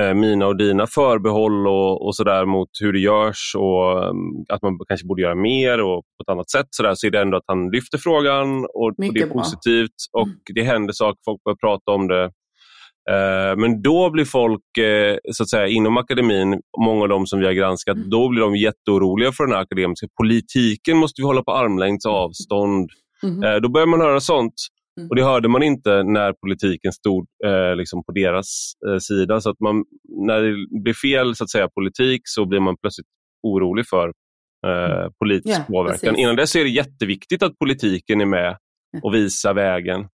[0.00, 4.62] eh, mina och dina förbehåll och, och sådär mot hur det görs och um, att
[4.62, 7.20] man kanske borde göra mer och på ett annat sätt så, där, så är det
[7.20, 9.34] ändå att han lyfter frågan och, och det är bra.
[9.34, 10.38] positivt och mm.
[10.54, 12.30] det händer saker, folk börjar prata om det.
[13.08, 17.40] Eh, men då blir folk eh, så att säga, inom akademin, många av de som
[17.40, 18.10] vi har granskat, mm.
[18.10, 20.96] då blir de jätteoroliga för den här akademiska politiken.
[20.96, 22.90] måste vi hålla på armlängds avstånd.
[23.22, 23.62] Mm.
[23.62, 24.54] Då börjar man höra sånt.
[24.98, 25.08] Mm.
[25.10, 29.40] Och Det hörde man inte när politiken stod eh, liksom på deras eh, sida.
[29.40, 29.84] Så att man,
[30.26, 33.06] när det blir fel så att säga, politik så blir man plötsligt
[33.42, 34.08] orolig för
[34.66, 35.98] eh, politisk yeah, påverkan.
[35.98, 36.18] Precis.
[36.18, 38.56] Innan dess är det jätteviktigt att politiken är med
[39.02, 40.08] och visar vägen.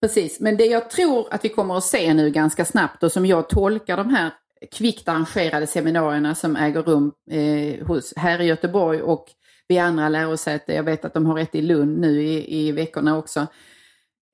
[0.00, 3.26] Precis, men det jag tror att vi kommer att se nu ganska snabbt och som
[3.26, 4.30] jag tolkar de här
[4.72, 9.26] kvickt arrangerade seminarierna som äger rum eh, hos, här i Göteborg och
[9.68, 10.76] vid andra lärosäten.
[10.76, 13.46] Jag vet att de har ett i Lund nu i, i veckorna också.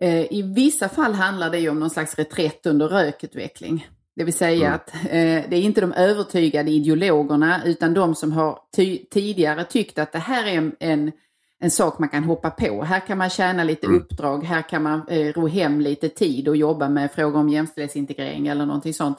[0.03, 3.89] Eh, I vissa fall handlar det om någon slags reträtt under rökutveckling.
[4.17, 4.75] Det vill säga mm.
[4.75, 8.59] att eh, det är inte de övertygade ideologerna utan de som har
[9.11, 11.13] tidigare tyckt att det här är en, en,
[11.63, 12.83] en, sak man kan hoppa på.
[12.83, 14.01] Här kan man tjäna lite mm.
[14.01, 18.49] uppdrag, här kan man eh, ro hem lite tid och jobba med frågor om jämställdhetsintegrering
[18.49, 19.19] eller någonting sånt.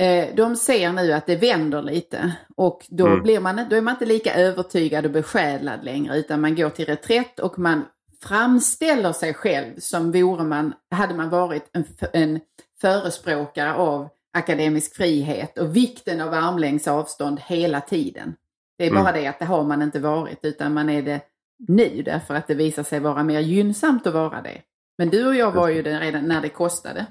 [0.00, 3.22] Eh, de ser nu att det vänder lite och då, mm.
[3.22, 6.86] blir man, då är man inte lika övertygad och besjälad längre utan man går till
[6.86, 7.84] reträtt och man
[8.22, 12.40] framställer sig själv som vore man, hade man varit en, en
[12.80, 18.34] förespråkare av akademisk frihet och vikten av armlängds avstånd hela tiden.
[18.80, 19.22] Det är bara mm.
[19.22, 21.20] det att det har man inte varit utan man är det
[21.68, 24.62] nu därför att det visar sig vara mer gynnsamt att vara det.
[24.98, 27.06] Men du och jag var ju det redan när det kostade.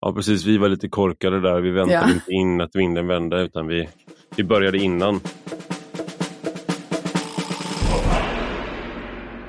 [0.00, 1.60] Ja precis, vi var lite korkade där.
[1.60, 2.14] Vi väntade ja.
[2.14, 3.88] inte in att vinden vände utan vi,
[4.36, 5.20] vi började innan.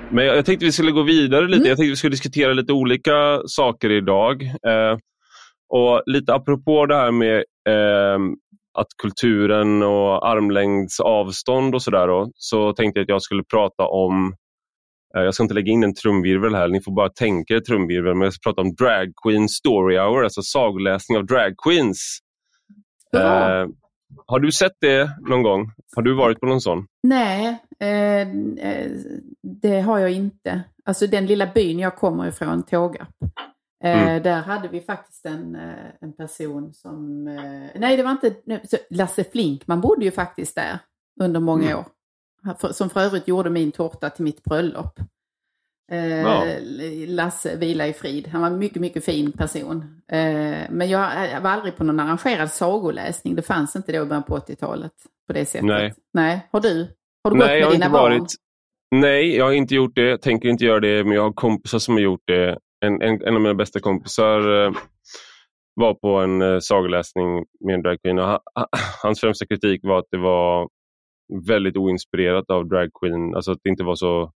[0.09, 1.57] Men jag, jag tänkte vi skulle gå vidare lite.
[1.57, 1.67] Mm.
[1.67, 4.43] Jag tänkte vi skulle diskutera lite olika saker idag.
[4.43, 4.97] Eh,
[5.69, 7.37] och lite apropå det här med
[7.69, 8.19] eh,
[8.73, 12.31] att kulturen och armlängds avstånd och sådär.
[12.35, 14.35] Så tänkte jag att jag skulle prata om
[15.17, 18.15] eh, jag ska inte lägga in en trumvirvel här, ni får bara tänka er trumvirvel,
[18.15, 22.19] men jag ska prata om Drag Queen Story Hour, alltså sagoläsning av drag queens.
[23.15, 23.67] Eh,
[24.25, 25.71] har du sett det någon gång?
[25.95, 26.87] Har du varit på någon sån?
[27.03, 28.89] Nej, eh, eh
[29.61, 30.63] det har jag inte.
[30.85, 33.09] Alltså den lilla byn jag kommer ifrån, Tågarp,
[33.83, 34.23] mm.
[34.23, 37.23] där hade vi faktiskt en, eh, en person som...
[37.75, 38.35] nej, det var inte...
[38.89, 40.79] Lasse Flinkman bodde ju faktiskt där
[41.21, 41.79] under många mm.
[41.79, 41.85] år.
[42.73, 44.99] Som för övrigt gjorde min tårta till mitt bröllop.
[46.23, 46.45] Ja.
[47.07, 48.27] Lasse vila i frid.
[48.27, 50.01] Han var en mycket, mycket fin person.
[50.69, 50.99] Men jag
[51.41, 53.35] var aldrig på någon arrangerad sagoläsning.
[53.35, 54.93] Det fanns inte då i början på 80-talet
[55.27, 55.67] på det sättet.
[55.67, 55.93] Nej.
[56.13, 56.47] Nej.
[56.51, 56.87] Har du?
[57.23, 58.19] Har du Nej, gått med dina barn?
[58.19, 58.33] Varit...
[58.91, 60.21] Nej, jag har inte gjort det.
[60.21, 62.57] Tänker inte göra det, men jag har kompisar som har gjort det.
[62.83, 64.71] En, en, en av mina bästa kompisar eh,
[65.75, 68.19] var på en eh, sagoläsning med en dragqueen.
[68.19, 68.39] Och ha,
[69.03, 70.69] hans främsta kritik var att det var
[71.47, 73.35] väldigt oinspirerat av dragqueen.
[73.35, 74.31] Alltså att det inte var så...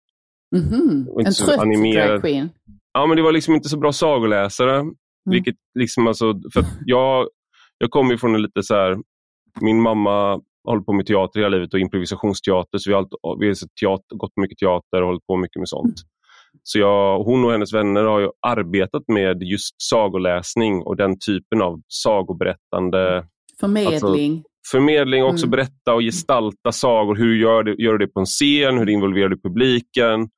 [0.55, 1.25] Mm -hmm.
[1.25, 2.49] En trött dragqueen?
[2.93, 4.75] Ja, men det var liksom inte så bra sagoläsare.
[4.75, 4.95] Mm.
[5.29, 7.27] Vilket liksom alltså, för jag,
[7.77, 8.97] jag kommer ju från en lite så här,
[9.62, 12.77] min mamma hållit på med teater hela livet och improvisationsteater.
[12.77, 15.60] Så vi har, alltid, vi har teater, gått på mycket teater och hållit på mycket
[15.60, 15.86] med sånt.
[15.86, 16.16] Mm.
[16.69, 21.82] Så jag, hon och hennes vänner har arbetat med just sagoläsning och den typen av
[21.88, 23.25] sagoberättande.
[23.60, 24.32] Förmedling.
[24.32, 25.51] Alltså, förmedling, också mm.
[25.51, 27.15] berätta och gestalta sagor.
[27.15, 28.77] Hur gör du, gör du det på en scen?
[28.77, 30.30] Hur involverar du publiken?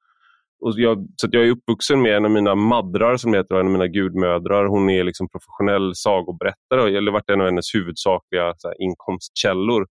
[0.62, 3.72] Och jag, så jag är uppvuxen med en av mina maddrar, som heter, en av
[3.72, 4.66] mina gudmödrar.
[4.66, 9.88] Hon är liksom professionell sagoberättare har varit en av hennes huvudsakliga inkomstkällor.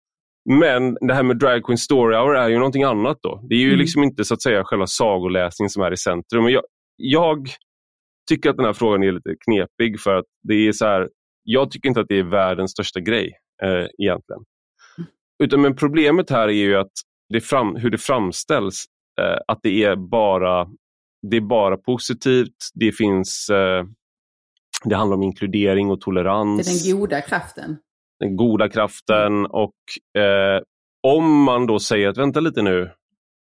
[0.49, 3.19] Men det här med Drag Queen Story Hour är ju någonting annat.
[3.23, 3.41] då.
[3.49, 3.79] Det är ju mm.
[3.79, 6.45] liksom inte så att säga själva sagoläsningen som är i centrum.
[6.45, 6.63] Men jag,
[6.97, 7.49] jag,
[8.29, 11.09] tycker att den här frågan är lite knepig för att det är så här,
[11.43, 13.33] jag tycker inte att det är världens största grej
[13.63, 14.43] eh, egentligen.
[14.99, 15.11] Mm.
[15.43, 16.93] Utan men problemet här är ju att
[17.29, 18.85] det fram, hur det framställs,
[19.21, 20.67] eh, att det är bara
[21.31, 22.57] det är bara positivt.
[22.75, 23.85] Det finns eh,
[24.85, 26.67] det handlar om inkludering och tolerans.
[26.67, 27.77] Det är den goda kraften
[28.20, 29.74] den goda kraften och
[30.22, 30.62] eh,
[31.02, 32.90] om man då säger att vänta lite nu,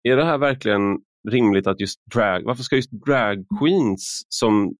[0.03, 0.97] är det här verkligen
[1.29, 4.75] rimligt att just drag, varför ska just drag queens som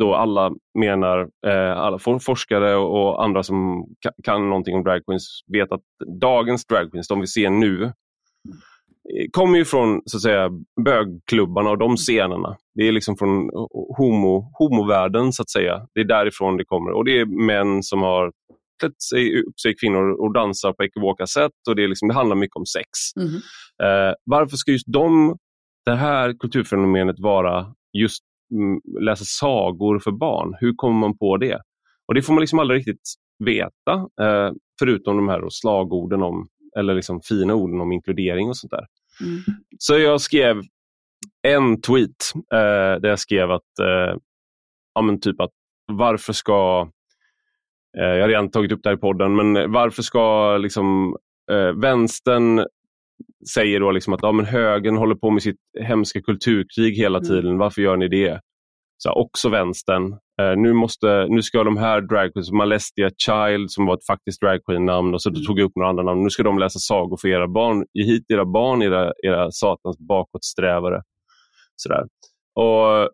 [0.00, 3.86] då alla menar, eh, alla forskare och andra som
[4.24, 5.82] kan någonting om drag queens vet att
[6.20, 7.92] dagens drag queens, de vi ser nu,
[9.32, 10.50] kommer ju från så att säga,
[10.84, 12.56] bögklubbarna och de scenerna.
[12.74, 13.50] Det är liksom från
[13.96, 15.86] homo, homovärlden så att säga.
[15.94, 18.32] Det är därifrån det kommer och det är män som har
[18.78, 22.14] klätt sig, upp sig kvinnor och dansar på ekivoka sätt och det, är liksom, det
[22.14, 22.88] handlar mycket om sex.
[23.16, 23.34] Mm.
[23.82, 25.36] Eh, varför ska just de,
[25.84, 30.56] det här kulturfenomenet vara just mm, läsa sagor för barn?
[30.60, 31.60] Hur kommer man på det?
[32.08, 33.14] Och Det får man liksom aldrig riktigt
[33.44, 38.70] veta, eh, förutom de här slagorden om, eller liksom fina orden om inkludering och sånt
[38.70, 38.86] där.
[39.20, 39.40] Mm.
[39.78, 40.62] Så jag skrev
[41.42, 44.16] en tweet eh, där jag skrev att, eh,
[44.94, 45.50] ja, typ att
[45.92, 46.90] varför ska
[47.92, 51.16] jag har redan tagit upp det här i podden, men varför ska liksom,
[51.50, 52.66] eh, vänstern
[53.54, 57.28] säger då liksom att ja, men högern håller på med sitt hemska kulturkrig hela mm.
[57.28, 57.58] tiden, mm.
[57.58, 58.40] varför gör ni det?
[59.02, 60.12] Så också vänstern.
[60.12, 65.14] Eh, nu, måste, nu ska de här dragqueens, Malestia Child som var ett faktiskt dragqueen-namn
[65.14, 65.44] och så mm.
[65.44, 66.22] tog jag upp några andra namn.
[66.22, 67.84] Nu ska de läsa sagor för era barn.
[67.92, 71.02] Ge hit era barn, era, era satans bakåtsträvare.
[71.76, 72.04] Sådär.
[72.54, 73.10] Och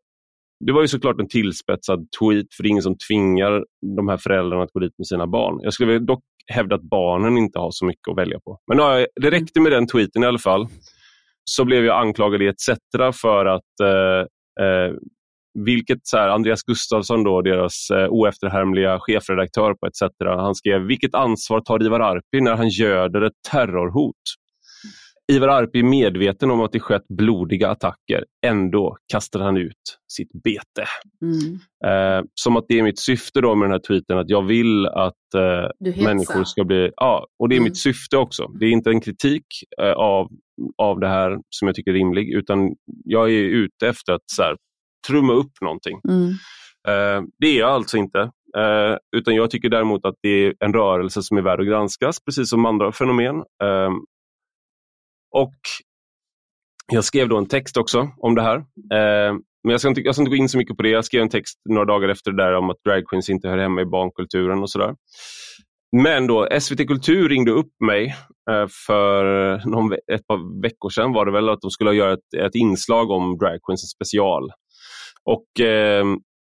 [0.60, 3.64] det var ju såklart en tillspetsad tweet, för det är ingen som tvingar
[3.96, 5.60] de här föräldrarna att gå dit med sina barn.
[5.62, 8.58] Jag skulle dock hävda att barnen inte har så mycket att välja på.
[8.68, 10.66] Men ja, det räckte med den tweeten i alla fall.
[11.44, 12.70] Så blev jag anklagad i ETC
[13.20, 14.92] för att eh, eh,
[15.58, 21.14] vilket så här, Andreas Gustafsson, då, deras eh, oefterhärmliga chefredaktör på ETC, han skrev vilket
[21.14, 24.16] ansvar tar Ivar Arpi när han göder ett terrorhot?
[25.32, 28.24] Ivar Arpi är medveten om att det skett blodiga attacker.
[28.46, 30.86] Ändå kastar han ut sitt bete.
[31.22, 31.54] Mm.
[31.86, 34.86] Eh, som att det är mitt syfte då med den här tweeten, att jag vill
[34.86, 36.90] att eh, människor ska bli...
[36.96, 37.64] Ja, och det är mm.
[37.64, 38.46] mitt syfte också.
[38.60, 39.46] Det är inte en kritik
[39.82, 40.28] eh, av,
[40.78, 44.42] av det här som jag tycker är rimlig, utan jag är ute efter att så
[44.42, 44.56] här,
[45.08, 46.00] trumma upp någonting.
[46.08, 46.28] Mm.
[46.88, 48.20] Eh, det är jag alltså inte.
[48.56, 52.24] Eh, utan jag tycker däremot att det är en rörelse som är värd att granskas,
[52.24, 53.36] precis som andra fenomen.
[53.36, 53.90] Eh,
[55.34, 55.54] och
[56.92, 58.56] jag skrev då en text också om det här.
[58.92, 59.32] Eh,
[59.64, 60.88] men jag ska, inte, jag ska inte gå in så mycket på det.
[60.88, 63.80] Jag skrev en text några dagar efter det där om att dragqueens inte hör hemma
[63.80, 64.94] i barnkulturen och sådär.
[66.02, 68.16] Men då SVT Kultur ringde upp mig
[68.50, 69.24] eh, för
[69.68, 73.10] någon, ett par veckor sedan var det väl att de skulle göra ett, ett inslag
[73.10, 74.50] om Drag Queens special.
[75.24, 76.04] Och, eh,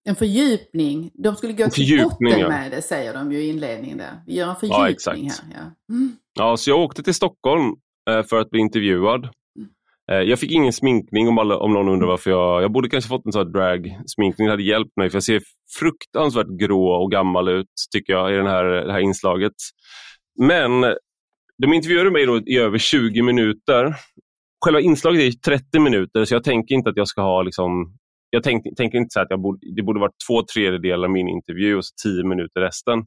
[0.09, 1.11] en fördjupning.
[1.15, 2.49] De skulle gå till botten ja.
[2.49, 4.23] med det säger de ju i inledningen där.
[4.27, 5.73] Vi gör en fördjupning ja, här.
[5.89, 5.95] Ja.
[5.95, 6.13] Mm.
[6.35, 7.75] ja, så jag åkte till Stockholm
[8.09, 9.29] Eh, för att bli intervjuad.
[10.11, 12.63] Eh, jag fick ingen sminkning om, alla, om någon undrar varför jag...
[12.63, 15.43] Jag borde kanske fått en sån drag-sminkning, det hade hjälpt mig för jag ser
[15.79, 19.53] fruktansvärt grå och gammal ut tycker jag i den här, det här inslaget.
[20.39, 20.81] Men
[21.63, 23.95] de intervjuade mig då i över 20 minuter.
[24.65, 27.97] Själva inslaget är 30 minuter så jag tänker inte att jag ska ha liksom,
[28.31, 31.29] jag tänker, tänker inte så att jag borde, det borde vara två tredjedelar av min
[31.29, 33.05] intervju och så tio minuter resten.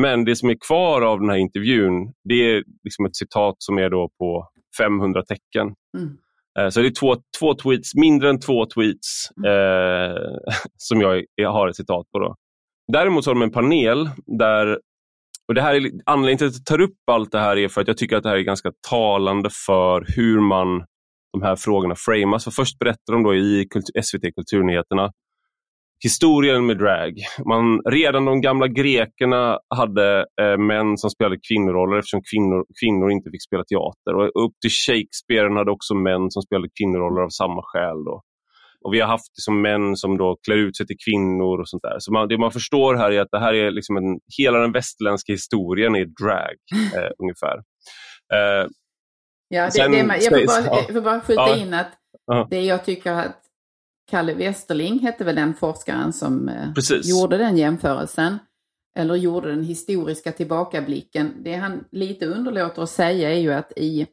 [0.00, 3.78] Men det som är kvar av den här intervjun, det är liksom ett citat som
[3.78, 5.74] är då på 500 tecken.
[5.98, 6.16] Mm.
[6.58, 9.50] Eh, så det är två, två tweets, mindre än två tweets mm.
[9.50, 10.16] eh,
[10.76, 12.18] som jag, jag, har ett citat på.
[12.18, 12.36] Då.
[12.92, 14.78] Däremot så har de en panel där,
[15.48, 17.80] och det här är, anledningen till att jag tar upp allt det här är för
[17.80, 20.84] att jag tycker att det här är ganska talande för hur man
[21.32, 22.44] de här frågorna framas.
[22.44, 23.68] För först berättar de då i
[24.02, 25.12] SVT Kulturnyheterna
[26.02, 27.14] historien med drag.
[27.48, 33.30] Man, redan de gamla grekerna hade eh, män som spelade kvinnoroller eftersom kvinnor, kvinnor inte
[33.30, 34.14] fick spela teater.
[34.14, 38.04] Och upp till Shakespeare hade också män som spelade kvinnoroller av samma skäl.
[38.04, 38.22] Då.
[38.84, 41.82] Och Vi har haft liksom män som då klär ut sig till kvinnor och sånt
[41.82, 41.96] där.
[41.98, 44.72] Så man, det man förstår här är att det här är liksom en, hela den
[44.72, 46.56] västerländska historien är drag
[46.96, 47.56] eh, ungefär.
[48.34, 48.66] Eh,
[49.48, 51.92] ja, det, det, jag, får bara, jag får bara skjuta ja, in att
[52.50, 53.41] det jag tycker att
[54.12, 57.10] Kalle Westerling hette väl den forskaren som eh, Precis.
[57.10, 58.38] gjorde den jämförelsen.
[58.98, 61.32] Eller gjorde den historiska tillbakablicken.
[61.44, 64.06] Det han lite underlåter att säga är ju att i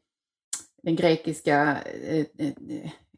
[0.84, 2.54] den grekiska eh, eh,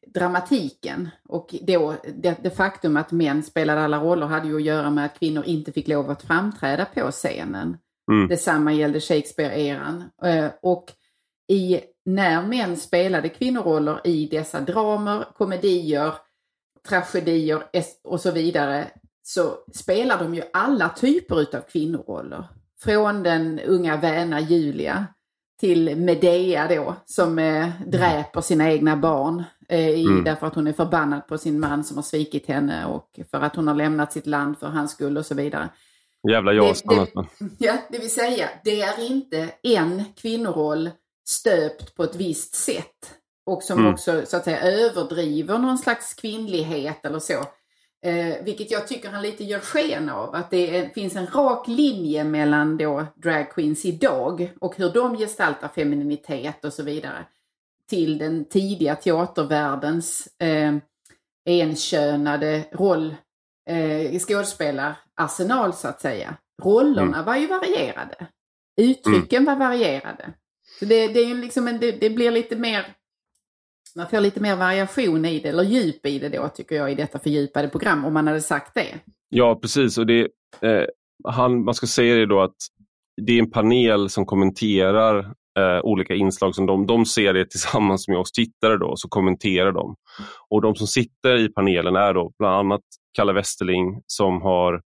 [0.08, 4.90] dramatiken och då det, det, faktum att män spelade alla roller hade ju att göra
[4.90, 7.78] med att kvinnor inte fick lov att framträda på scenen.
[8.12, 8.28] Mm.
[8.28, 10.04] Detsamma gällde Shakespeare-eran.
[10.62, 10.92] och
[11.48, 16.14] i, när män spelade kvinnoroller i dessa dramer, komedier,
[16.90, 17.64] tragedier
[18.04, 18.88] och så vidare
[19.24, 22.44] så spelar de ju alla typer utav kvinnoroller.
[22.80, 25.06] Från den unga väna Julia
[25.60, 30.24] till Medea då som eh, dräper sina egna barn eh, i, mm.
[30.24, 33.56] därför att hon är förbannad på sin man som har svikit henne och för att
[33.56, 35.70] hon har lämnat sitt land för hans skull och så vidare.
[36.32, 37.08] Jävla Jarlsson
[37.58, 40.90] Ja, det vill säga, det är inte en kvinnoroll
[41.28, 43.21] stöpt på ett visst sätt
[43.52, 43.94] och som mm.
[43.94, 47.46] också så att säga överdriver någon slags kvinnlighet eller så.
[48.04, 51.68] Eh, vilket jag tycker han lite gör sken av, att det är, finns en rak
[51.68, 57.26] linje mellan då drag queens idag och hur de gestaltar femininitet och så vidare
[57.90, 60.76] till den tidiga teatervärldens eh,
[61.46, 63.16] enkönade roll,
[63.70, 66.38] eh, skådespelararsenal så att säga.
[66.64, 67.26] Rollerna mm.
[67.26, 68.28] var ju varierade.
[68.82, 69.46] Uttrycken mm.
[69.46, 70.34] var varierade.
[70.80, 72.96] Så det, det, är liksom en, det, det blir lite mer
[73.96, 76.96] man får lite mer variation i det, eller djup i det då tycker jag i
[76.96, 79.00] detta fördjupade program, om man hade sagt det.
[79.30, 79.98] Ja, precis.
[79.98, 80.22] Och det,
[80.62, 80.86] eh,
[81.24, 82.56] han, man ska säga det då att
[83.22, 85.20] det är en panel som kommenterar
[85.60, 89.72] eh, olika inslag som de, de ser det tillsammans med oss tittare då, så kommenterar
[89.72, 89.96] de.
[90.50, 92.82] Och de som sitter i panelen är då bland annat
[93.14, 94.82] Kalle Westerling som har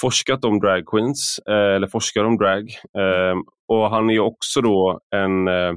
[0.00, 2.62] forskat om drag queens, eh, eller forskar om drag.
[2.98, 3.36] Eh,
[3.68, 5.72] och han är också då en Eh,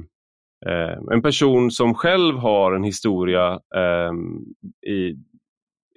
[1.12, 4.38] en person som själv har en historia ehm,
[4.86, 5.14] i,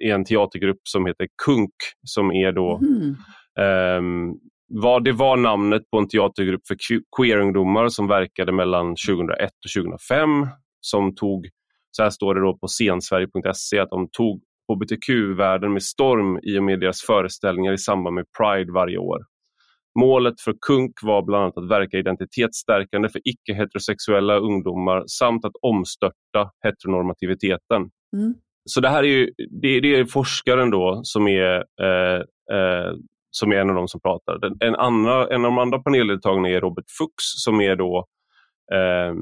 [0.04, 1.74] i en teatergrupp som heter KUNK
[2.06, 4.34] som är då mm.
[4.72, 6.76] Vad det var namnet på en teatergrupp för
[7.16, 10.46] queerungdomar som verkade mellan 2001 och 2005.
[10.80, 11.48] Som tog,
[11.90, 14.42] så här står det då på scensverige.se, att de tog
[14.72, 19.20] hbtq-världen med storm i och med deras föreställningar i samband med Pride varje år.
[19.98, 26.50] Målet för KUNK var bland annat att verka identitetsstärkande för icke-heterosexuella ungdomar samt att omstörta
[26.64, 27.90] heteronormativiteten.
[28.16, 28.34] Mm.
[28.64, 29.30] Så det här är ju,
[29.62, 32.20] det, det är forskaren då som är, eh,
[32.56, 32.92] eh,
[33.30, 34.64] som är en av de som pratar.
[34.64, 38.06] En, andra, en av de andra paneldeltagarna är Robert Fuchs som är då
[38.72, 39.14] eh,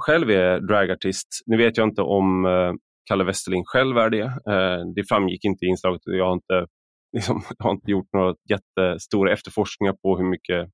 [0.00, 1.28] själv är dragartist.
[1.46, 2.72] Nu vet jag inte om eh,
[3.08, 4.22] Kalle Westerling själv är det.
[4.22, 6.00] Eh, det framgick inte i inslaget.
[6.04, 6.66] Jag har inte
[7.12, 10.68] liksom, har inte gjort några jättestora efterforskningar på hur mycket,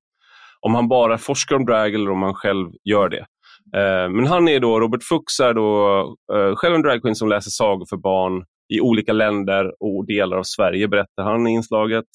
[0.61, 3.25] om han bara forskar om drag eller om han själv gör det.
[3.75, 5.99] Eh, men han är då, Robert Fuchs är då
[6.33, 10.43] eh, själv en dragqueen som läser sagor för barn i olika länder och delar av
[10.43, 12.05] Sverige berättar han i inslaget.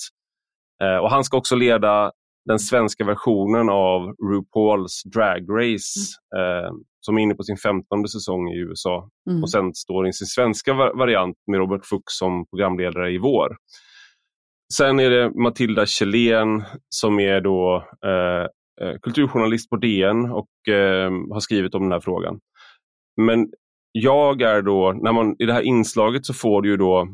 [0.83, 2.13] Eh, och han ska också leda
[2.45, 5.99] den svenska versionen av RuPaul's Drag Race
[6.37, 6.75] mm.
[7.01, 9.43] som är inne på sin femtonde säsong i USA mm.
[9.43, 13.57] och sen står i sin svenska variant med Robert Fuchs som programledare i vår.
[14.73, 18.47] Sen är det Matilda Kjellén som är då eh,
[18.87, 22.41] eh kulturjournalist på DN och eh, har skrivit om den här frågan.
[23.21, 23.49] Men
[23.93, 27.09] jag är då, när man, i det här inslaget så får du ju då,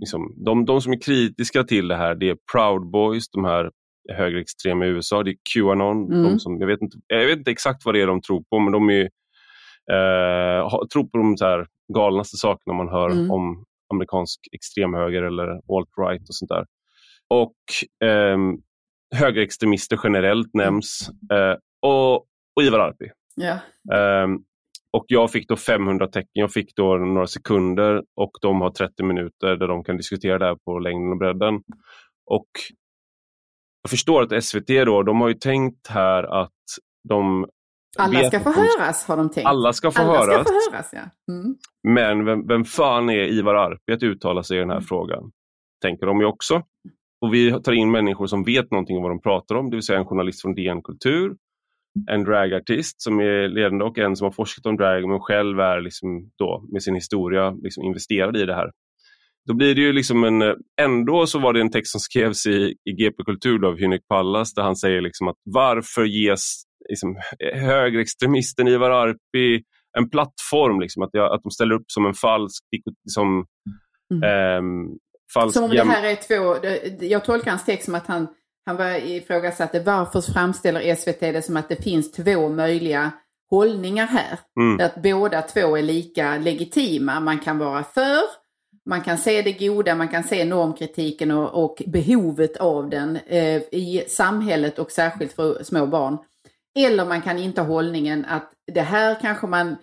[0.00, 3.70] liksom, de, de som är kritiska till det här, det är Proud Boys, de här
[4.12, 6.22] högerextrema i USA, det är Qanon, mm.
[6.22, 8.58] de som, jag, vet inte, jag vet inte exakt vad det är de tror på,
[8.58, 9.02] men de är,
[9.92, 13.30] eh, tror på de så här galnaste sakerna man hör mm.
[13.30, 16.66] om amerikansk extremhöger eller alt-right och sånt där.
[17.28, 17.54] Och
[18.08, 18.38] eh,
[19.14, 22.14] högerextremister generellt nämns eh, och,
[22.56, 23.10] och Ivar Arpi.
[23.40, 23.58] Yeah.
[23.92, 24.28] Eh,
[24.92, 29.02] och jag fick då 500 tecken, jag fick då några sekunder och de har 30
[29.02, 31.54] minuter där de kan diskutera det här på längden och bredden.
[32.26, 32.50] Och
[33.82, 36.52] jag förstår att SVT då, de har ju tänkt här att
[37.08, 37.46] de
[37.98, 39.46] alla ska få höras har de tänkt.
[39.46, 40.34] Alla ska få Alla höras.
[40.34, 41.34] Ska få höras ja.
[41.34, 41.56] Mm.
[41.88, 44.86] Men vem, vem fan är Ivar Arpi att uttala sig i den här mm.
[44.86, 45.30] frågan?
[45.82, 46.62] Tänker de ju också.
[47.20, 49.82] Och vi tar in människor som vet någonting om vad de pratar om, det vill
[49.82, 51.36] säga en journalist från DN Kultur,
[52.10, 55.80] en dragartist som är ledande och en som har forskat om drag men själv är
[55.80, 58.70] liksom då, med sin historia liksom investerad i det här.
[59.48, 60.42] Då blir det ju liksom en,
[60.80, 64.54] ändå så var det en text som skrevs i, i GP Kultur av Hynek Pallas
[64.54, 67.16] där han säger liksom att varför ges liksom,
[67.54, 69.62] högerextremisten Ivar Arpi
[69.98, 72.64] en plattform, liksom, att, jag, att de ställer upp som en falsk...
[73.04, 73.46] Liksom,
[74.14, 74.22] mm.
[74.22, 74.92] eh,
[75.34, 76.66] falsk som om det här är två...
[77.06, 78.28] Jag tolkar hans text som att han,
[78.66, 83.10] han var ifrågasatte varför framställer SVT det som att det finns två möjliga
[83.50, 84.38] hållningar här.
[84.60, 84.86] Mm.
[84.86, 87.20] Att båda två är lika legitima.
[87.20, 88.20] Man kan vara för,
[88.88, 93.62] man kan se det goda, man kan se normkritiken och, och behovet av den eh,
[93.72, 96.18] i samhället och särskilt för små barn.
[96.78, 99.76] Eller man kan inta hållningen att det här kanske man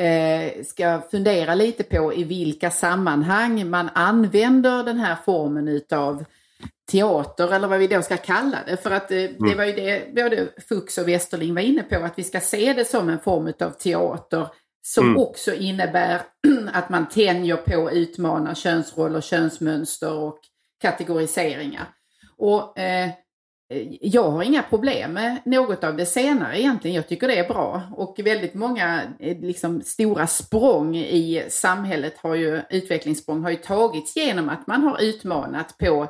[0.00, 6.24] eh, ska fundera lite på i vilka sammanhang man använder den här formen utav
[6.90, 8.76] teater eller vad vi då ska kalla det.
[8.76, 9.56] För att eh, det mm.
[9.56, 12.84] var ju det både Fuchs och Westerling var inne på, att vi ska se det
[12.84, 14.48] som en form utav teater
[14.82, 15.18] som mm.
[15.18, 16.22] också innebär
[16.72, 20.38] att man tänjer på och utmanar könsroller, könsmönster och
[20.80, 21.88] kategoriseringar.
[22.36, 23.10] Och eh,
[24.00, 26.94] jag har inga problem med något av det senare egentligen.
[26.94, 27.82] Jag tycker det är bra.
[27.96, 34.16] Och väldigt många eh, liksom, stora språng i samhället har ju, utvecklingssprång har ju tagits
[34.16, 36.02] genom att man har utmanat på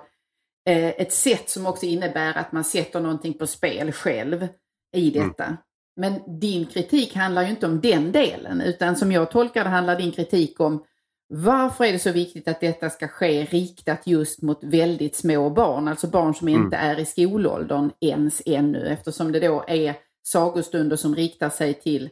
[0.68, 4.48] eh, ett sätt som också innebär att man sätter någonting på spel själv
[4.96, 5.28] i mm.
[5.28, 5.44] detta.
[5.44, 5.56] Mm.
[5.96, 9.96] Men din kritik handlar ju inte om den delen, utan som jag tolkar det handlar
[9.96, 10.84] din kritik om
[11.28, 15.88] varför är det så viktigt att detta ska ske riktat just mot väldigt små barn,
[15.88, 16.62] alltså barn som mm.
[16.62, 22.10] inte är i skolåldern ens ännu, eftersom det då är sagostunder som riktar sig till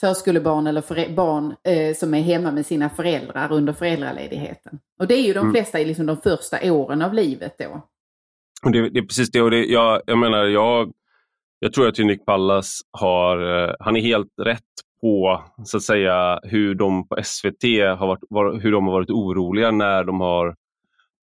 [0.00, 4.78] förskolebarn eller barn eh, som är hemma med sina föräldrar under föräldraledigheten.
[4.98, 5.52] Och det är ju de mm.
[5.52, 7.88] flesta i liksom de första åren av livet då.
[8.62, 10.92] Det, det är precis det, och det, jag, jag menar, jag,
[11.58, 14.62] jag tror att Nick Pallas har, eh, han är helt rätt
[15.00, 17.62] på så att säga hur de på SVT
[17.98, 20.56] har varit, var, hur de har varit oroliga när de har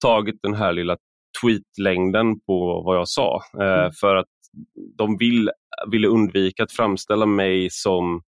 [0.01, 0.97] tagit den här lilla
[1.41, 3.41] tweetlängden på vad jag sa.
[3.59, 3.91] Eh, mm.
[3.91, 4.28] För att
[4.97, 5.49] de vill,
[5.91, 8.21] ville undvika att framställa mig som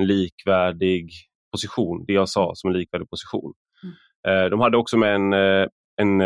[0.00, 1.10] en likvärdig
[1.52, 3.52] position, det jag sa som en likvärdig position.
[3.82, 4.44] Mm.
[4.44, 5.66] Eh, de hade också med en, eh,
[6.00, 6.20] en,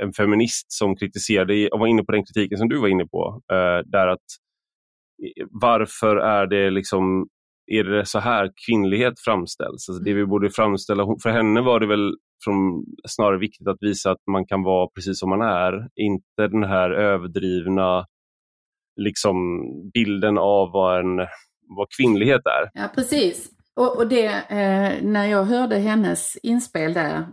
[0.00, 3.42] en feminist som kritiserade, och var inne på den kritiken som du var inne på,
[3.84, 4.24] där att
[5.50, 7.28] varför är det liksom
[7.70, 9.88] är det så här kvinnlighet framställs?
[9.88, 12.14] Alltså det vi borde framställa, för henne var det väl
[12.44, 16.64] från, snarare viktigt att visa att man kan vara precis som man är, inte den
[16.64, 18.06] här överdrivna
[19.00, 19.36] liksom,
[19.94, 21.16] bilden av vad, en,
[21.76, 22.80] vad kvinnlighet är.
[22.80, 23.50] Ja, precis.
[23.76, 27.26] Och, och det, eh, när jag hörde hennes inspel där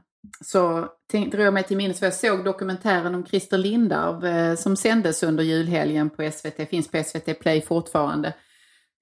[0.44, 4.76] så tänkte jag mig till minnes, för jag såg dokumentären om Christer Lindarw eh, som
[4.76, 8.34] sändes under julhelgen på SVT, finns på SVT Play fortfarande.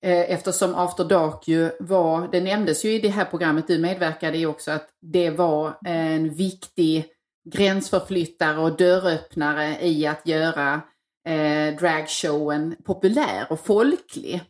[0.03, 4.37] Eh, eftersom After Dark ju var, det nämndes ju i det här programmet du medverkade
[4.37, 7.05] i också, att det var en viktig
[7.49, 10.81] gränsförflyttare och dörröppnare i att göra
[11.27, 14.41] eh, dragshowen populär och folklig.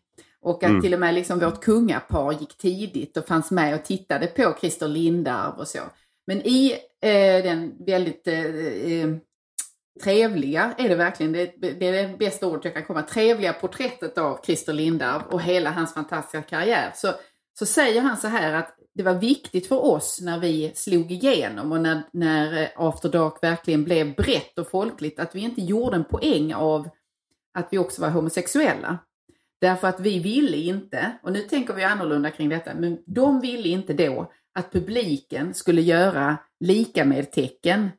[0.41, 0.81] Och att mm.
[0.81, 4.87] till och med liksom vårt kungapar gick tidigt och fanns med och tittade på Christer
[4.87, 5.79] Lindarw och så.
[6.27, 9.07] Men i eh, den väldigt eh, eh
[10.03, 14.17] trevliga är det verkligen, det, det, är det bästa ordet jag kan komma, trevliga porträttet
[14.17, 16.91] av Christer Lindarw och hela hans fantastiska karriär.
[16.95, 17.13] Så,
[17.59, 21.71] så säger han så här att det var viktigt för oss när vi slog igenom
[21.71, 25.95] och när, när eh, After Dark verkligen blev brett och folkligt att vi inte gjorde
[25.95, 26.89] en poäng av
[27.53, 28.97] att vi också var homosexuella.
[29.61, 33.69] Därför att vi ville inte, och nu tänker vi annorlunda kring detta, men de ville
[33.69, 37.89] inte då att publiken skulle göra lika med tecken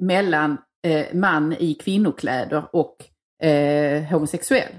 [0.00, 2.96] mellan eh, man i kvinnokläder och
[3.46, 4.72] eh, homosexuell.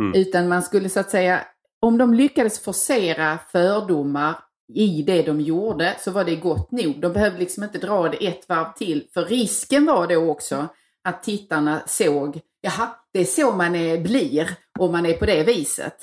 [0.00, 0.20] Mm.
[0.20, 1.40] Utan man skulle så att säga,
[1.80, 4.34] om de lyckades forcera fördomar
[4.74, 7.00] i det de gjorde så var det gott nog.
[7.00, 9.06] De behövde liksom inte dra det ett varv till.
[9.14, 10.68] För risken var då också
[11.04, 15.44] att tittarna såg, jaha, det är så man är, blir om man är på det
[15.44, 15.96] viset.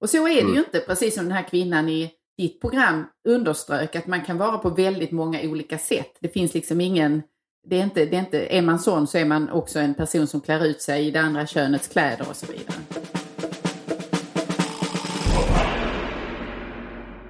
[0.00, 0.54] Och så är det mm.
[0.54, 4.58] ju inte, precis som den här kvinnan i ditt program underströk, att man kan vara
[4.58, 6.18] på väldigt många olika sätt.
[6.20, 7.22] Det finns liksom ingen,
[7.66, 10.26] det är inte, det är inte, är man sån så är man också en person
[10.26, 12.76] som klär ut sig i det andra könets kläder och så vidare.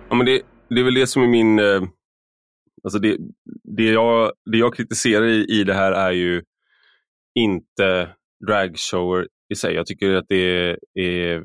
[0.09, 1.59] Ja, men det, det är väl det som är min...
[1.59, 1.83] Eh,
[2.85, 3.16] alltså det,
[3.76, 6.43] det, jag, det jag kritiserar i, i det här är ju
[7.35, 8.09] inte
[8.47, 9.74] dragshower i sig.
[9.74, 11.45] Jag tycker att det är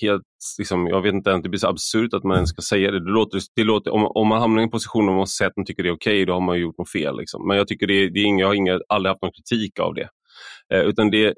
[0.00, 0.22] helt,
[0.58, 3.04] liksom, jag vet inte, det blir så absurt att man ens ska säga det.
[3.04, 5.56] det, låter, det låter, om, om man hamnar i en position där man säger att
[5.56, 7.16] man tycker det är okej, okay, då har man gjort något fel.
[7.16, 7.46] Liksom.
[7.48, 9.94] Men jag tycker det, det är inga, jag har inga, aldrig haft någon kritik av
[9.94, 10.08] det.
[10.74, 11.34] Eh, utan det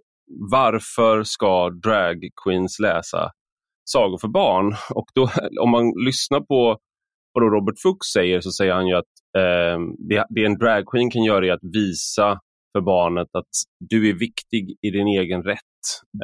[0.50, 3.30] varför ska drag queens läsa
[3.90, 4.74] sagor för barn?
[4.94, 5.30] Och då,
[5.60, 6.78] om man lyssnar på
[7.32, 11.24] vad Robert Fuchs säger så säger han ju att eh, det, det en dragqueen kan
[11.24, 12.40] göra är att visa
[12.72, 13.50] för barnet att
[13.90, 15.71] du är viktig i din egen rätt.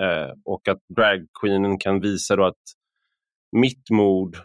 [0.00, 2.62] Eh, och att dragqueenen kan visa då att
[3.56, 4.36] mitt mod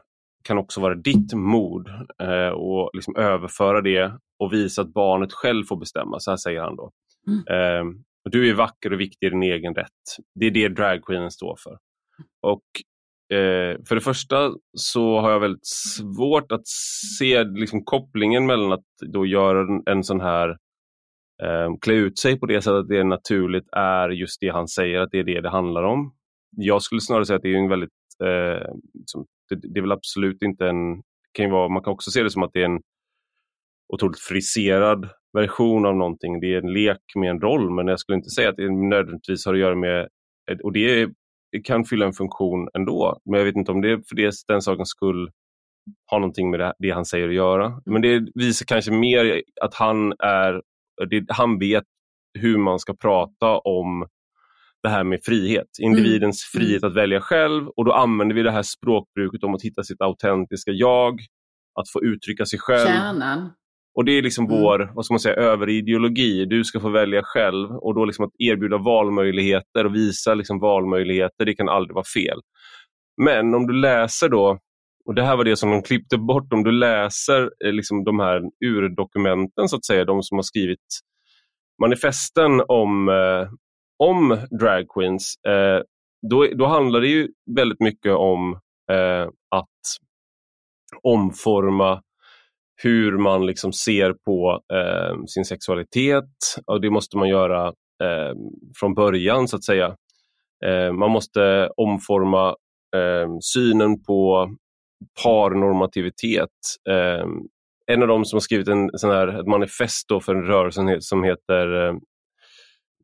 [0.43, 1.87] kan också vara ditt mod
[2.21, 6.19] eh, och liksom överföra det och visa att barnet själv får bestämma.
[6.19, 6.91] Så här säger han då.
[7.27, 7.39] Mm.
[7.39, 7.95] Eh,
[8.31, 9.89] du är vacker och viktig i din egen rätt.
[10.39, 11.77] Det är det dragqueenen står för.
[12.41, 12.63] Och
[13.33, 16.67] Eh, för det första så har jag väldigt svårt att
[17.17, 20.57] se liksom, kopplingen mellan att då göra en, en sån här
[21.43, 24.67] eh, klä ut sig på det sättet att det är naturligt är just det han
[24.67, 26.13] säger att det är det det handlar om.
[26.57, 27.89] Jag skulle snarare säga att det är en väldigt,
[28.23, 31.01] eh, liksom, det, det, är väl absolut inte en,
[31.33, 32.81] kan vara, man kan också se det som att det är en
[33.93, 36.39] otroligt friserad version av någonting.
[36.39, 39.45] Det är en lek med en roll men jag skulle inte säga att det nödvändigtvis
[39.45, 40.07] har att göra med
[40.63, 41.09] och det är
[41.63, 43.19] kan fylla en funktion ändå.
[43.25, 45.31] Men jag vet inte om det för det, den sakens skull
[46.05, 47.81] har någonting med det, det, han säger att göra.
[47.85, 50.61] Men det visar kanske mer att han, är,
[51.09, 51.83] det, han vet
[52.39, 54.07] hur man ska prata om
[54.83, 56.65] det här med frihet, individens mm.
[56.65, 60.01] frihet att välja själv och då använder vi det här språkbruket om att hitta sitt
[60.01, 61.19] autentiska jag,
[61.79, 62.87] att få uttrycka sig själv.
[62.87, 63.49] Kärnan.
[63.95, 64.61] Och det är liksom mm.
[64.61, 66.45] vår, vad ska man säga, överideologi.
[66.45, 71.45] Du ska få välja själv och då liksom att erbjuda valmöjligheter och visa liksom valmöjligheter,
[71.45, 72.39] det kan aldrig vara fel.
[73.21, 74.59] Men om du läser då,
[75.05, 78.19] och det här var det som de klippte bort, om du läser eh, liksom de
[78.19, 80.99] här urdokumenten så att säga, de som har skrivit
[81.81, 83.49] manifesten om, eh,
[83.99, 85.81] om dragqueens, eh,
[86.29, 88.53] då, då handlar det ju väldigt mycket om
[88.91, 89.69] eh, att
[91.03, 92.01] omforma
[92.83, 96.29] hur man liksom ser på eh, sin sexualitet
[96.65, 97.67] och det måste man göra
[98.03, 98.35] eh,
[98.79, 99.95] från början så att säga.
[100.65, 102.55] Eh, man måste omforma
[102.95, 104.49] eh, synen på
[105.23, 106.49] parnormativitet.
[106.89, 107.25] Eh,
[107.91, 111.23] en av dem som har skrivit en, sån här, ett manifest för en rörelse som
[111.23, 111.93] heter eh,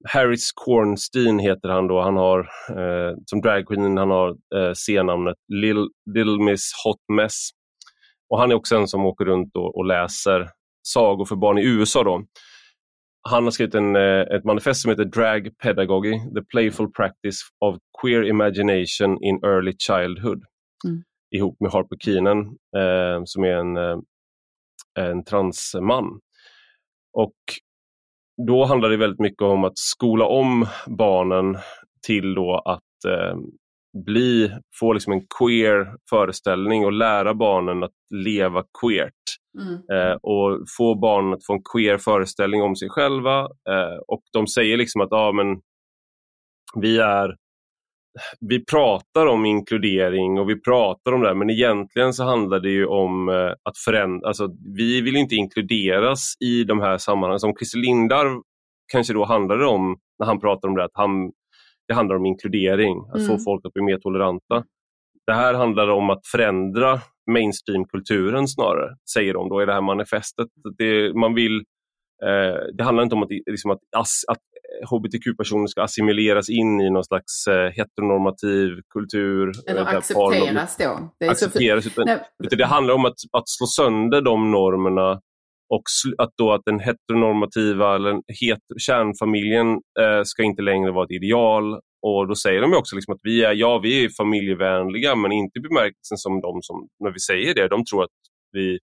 [0.04, 2.02] Harris Kornstein heter han då.
[2.02, 2.40] Han har
[2.70, 7.50] eh, som dragqueen han har eh, scenamnet Little, Little Miss Hot Mess.
[8.30, 10.50] Och Han är också en som åker runt och, och läser
[10.84, 12.04] sagor för barn i USA.
[12.04, 12.24] Då.
[13.30, 17.78] Han har skrivit en, eh, ett manifest som heter Drag Pedagogy, The Playful Practice of
[18.02, 20.44] Queer Imagination in Early Childhood
[20.88, 21.04] mm
[21.36, 22.40] ihop med Harper Keenan
[22.78, 23.98] eh, som är en, eh,
[25.00, 26.20] en transman.
[27.14, 27.36] Och
[28.48, 31.58] då handlar det väldigt mycket om att skola om barnen
[32.08, 33.36] till då att eh,
[34.06, 39.14] bli, få liksom en queer föreställning och lära barnen att leva queert.
[39.60, 39.74] Mm.
[39.92, 43.40] Eh, och få barnen att få en queer föreställning om sig själva.
[43.44, 45.62] Eh, och de säger liksom att ah, men,
[46.76, 47.36] vi är
[48.40, 52.70] vi pratar om inkludering och vi pratar om det här, men egentligen så handlar det
[52.70, 57.40] ju om eh, att förändra, alltså vi vill inte inkluderas i de här sammanhangen.
[57.40, 58.42] Som Christer Lindar
[58.92, 61.32] kanske då handlade om, när han pratar om det, att han
[61.90, 63.28] det handlar om inkludering, att mm.
[63.28, 64.64] få folk att bli mer toleranta.
[65.28, 67.00] Det här handlar om att förändra
[67.32, 70.48] mainstreamkulturen snarare, säger de då i det här manifestet.
[70.78, 71.56] Det, man vill,
[72.24, 73.80] eh, det handlar inte om att, liksom att,
[74.28, 74.40] att
[74.92, 79.52] hbtq-personer ska assimileras in i någon slags eh, heteronormativ kultur.
[79.68, 81.14] Eller accepteras då.
[81.20, 82.02] Det, accepteras, för...
[82.02, 85.22] utan, utan, det handlar om att, att slå sönder de normerna
[85.70, 85.84] och
[86.18, 89.68] att då att den heteronormativa eller het, kärnfamiljen
[90.00, 91.74] eh, ska inte längre vara ett ideal.
[92.02, 95.60] Och då säger de också liksom att vi är, ja, vi är familjevänliga men inte
[95.60, 98.20] i bemärkelsen som de som, när vi säger det, de tror att
[98.52, 98.80] vi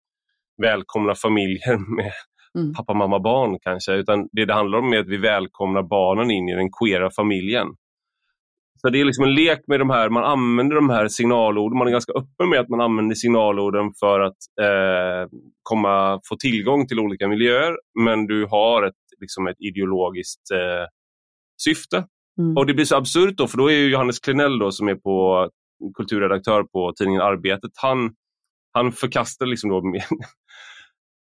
[0.61, 2.11] välkomnar familjer med
[2.57, 2.73] mm.
[2.73, 6.49] pappa, mamma, barn kanske, utan det det handlar om är att vi välkomnar barnen in
[6.49, 7.67] i den queera familjen.
[8.81, 11.87] Så det är liksom en lek med de här, man använder de här signalorden, man
[11.87, 15.29] är ganska öppen med att man använder signalorden för att eh,
[15.63, 20.87] komma, få tillgång till olika miljöer, men du har ett, liksom ett ideologiskt eh,
[21.63, 22.05] syfte.
[22.39, 22.57] Mm.
[22.57, 25.49] Och det blir så absurt då, för då är Johannes Klenell då, som är på
[25.95, 28.13] kulturredaktör på tidningen Arbetet, han,
[28.71, 29.81] han förkastar liksom då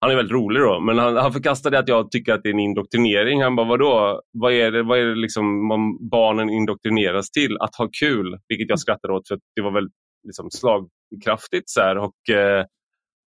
[0.04, 2.52] han är väldigt rolig då, men han, han förkastade att jag tycker att det är
[2.52, 3.42] en indoktrinering.
[3.42, 4.22] Han bara, vadå?
[4.32, 5.68] Vad är det, vad är det liksom
[6.10, 7.56] barnen indoktrineras till?
[7.60, 9.92] Att ha kul, vilket jag skrattade åt för det var väldigt
[10.26, 11.70] liksom, slagkraftigt.
[11.70, 12.64] Så här, och, eh,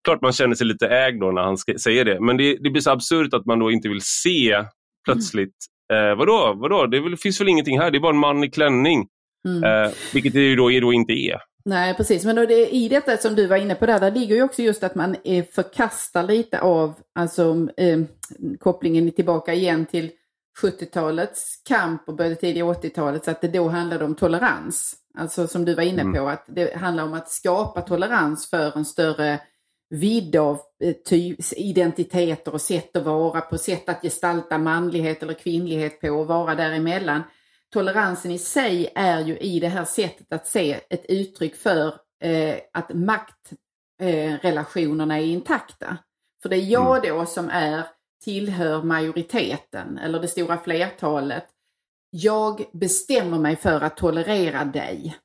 [0.04, 2.82] klart man känner sig lite ägd då när han säger det, men det, det blir
[2.82, 4.64] så absurt att man då inte vill se
[5.06, 5.58] plötsligt,
[5.94, 6.86] eh, vadå, vadå?
[6.86, 9.08] Det, väl, finns väl ingenting här, det är bara en man i klänning.
[9.48, 9.64] Mm.
[9.64, 11.40] Eh, vilket det ju då, då inte är.
[11.68, 12.26] Nej, precis.
[12.26, 14.84] Men det, i detta som du var inne på där, där ligger ju också just
[14.84, 18.00] att man eh, förkastar lite av alltså, eh,
[18.60, 20.12] kopplingen tillbaka igen till
[20.62, 24.96] 70-talets kamp och började tidiga 80-talet så att det då handlade om tolerans.
[25.18, 26.14] Alltså som du var inne mm.
[26.14, 29.40] på, att det handlar om att skapa tolerans för en större
[29.90, 31.20] vidd av eh,
[31.56, 36.56] identiteter och sätt att vara på, sätt att gestalta manlighet eller kvinnlighet på och vara
[36.56, 37.24] däremellan
[37.74, 41.88] toleransen i sig är ju i det här sättet att se ett uttryck för
[42.24, 45.98] eh, att maktrelationerna eh, är intakta.
[46.42, 47.18] För det är jag mm.
[47.18, 47.84] då som är
[48.24, 51.46] tillhör majoriteten eller det stora flertalet.
[52.10, 55.18] Jag bestämmer mig för att tolerera dig.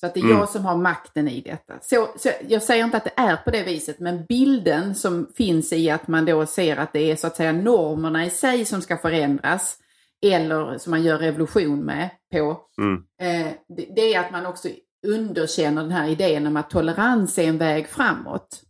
[0.00, 0.38] Så att det är mm.
[0.38, 1.78] jag som har makten i detta.
[1.82, 5.72] Så, så, jag säger inte att det är på det viset, men bilden som finns
[5.72, 8.82] i att man då ser att det är så att säga normerna i sig som
[8.82, 9.78] ska förändras
[10.22, 13.04] eller som man gör revolution med på, mm.
[13.20, 14.68] eh, det, det, är att man också
[15.06, 18.62] underkänner den här idén om att tolerans är en väg framåt.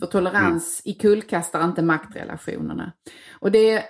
[0.00, 0.94] För tolerans mm.
[0.94, 2.92] i kullkastar inte maktrelationerna.
[3.32, 3.84] Och det,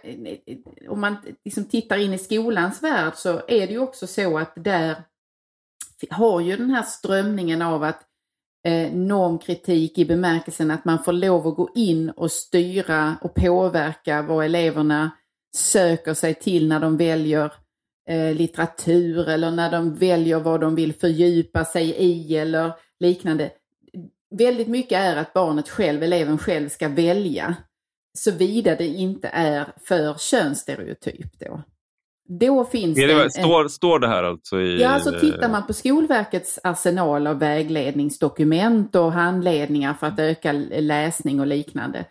[0.88, 4.52] om man liksom tittar in i skolans värld så är det ju också så att
[4.56, 4.96] där
[6.10, 8.02] har ju den här strömningen av att
[8.66, 14.22] eh, normkritik i bemärkelsen att man får lov att gå in och styra och påverka
[14.22, 15.10] vad eleverna
[15.56, 17.52] söker sig till när de väljer
[18.08, 23.50] eh, litteratur eller när de väljer vad de vill fördjupa sig i eller liknande.
[24.30, 27.56] Väldigt mycket är att barnet själv, eleven själv ska välja.
[28.18, 31.62] Såvida det inte är för könsstereotyp då.
[32.28, 34.80] Då finns det, det står, en, står det här alltså i...
[34.80, 41.40] Ja, alltså tittar man på Skolverkets arsenal av vägledningsdokument och handledningar för att öka läsning
[41.40, 42.04] och liknande,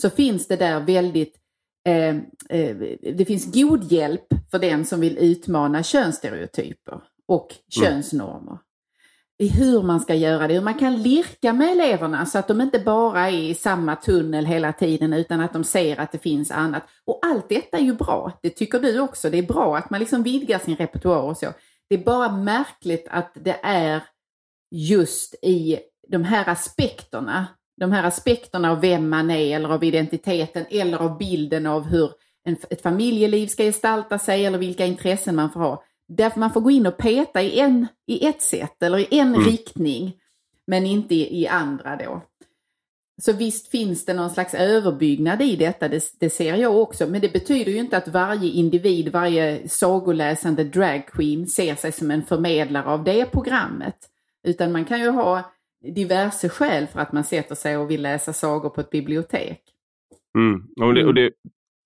[0.00, 1.43] så finns det där väldigt
[1.84, 2.16] Eh,
[2.48, 2.76] eh,
[3.14, 7.62] det finns god hjälp för den som vill utmana könsstereotyper och mm.
[7.68, 8.58] könsnormer.
[9.38, 12.60] I hur man ska göra det, hur man kan lirka med eleverna så att de
[12.60, 16.50] inte bara är i samma tunnel hela tiden utan att de ser att det finns
[16.50, 16.82] annat.
[17.04, 19.30] Och allt detta är ju bra, det tycker du också.
[19.30, 21.46] Det är bra att man liksom vidgar sin repertoar och så.
[21.88, 24.02] Det är bara märkligt att det är
[24.70, 25.78] just i
[26.08, 31.18] de här aspekterna de här aspekterna av vem man är eller av identiteten eller av
[31.18, 32.10] bilden av hur
[32.44, 35.84] en, ett familjeliv ska gestalta sig eller vilka intressen man får ha.
[36.08, 39.34] Därför man får gå in och peta i, en, i ett sätt eller i en
[39.34, 39.44] mm.
[39.44, 40.16] riktning
[40.66, 42.22] men inte i, i, andra då.
[43.22, 47.06] Så visst finns det någon slags överbyggnad i detta, det, det, ser jag också.
[47.06, 52.22] Men det betyder ju inte att varje individ, varje sagoläsande dragqueen ser sig som en
[52.22, 53.96] förmedlare av det programmet.
[54.46, 55.53] Utan man kan ju ha
[55.92, 59.60] diverse skäl för att man sätter sig och vill läsa sagor på ett bibliotek.
[60.38, 60.62] Mm.
[60.80, 61.30] Och det, och det,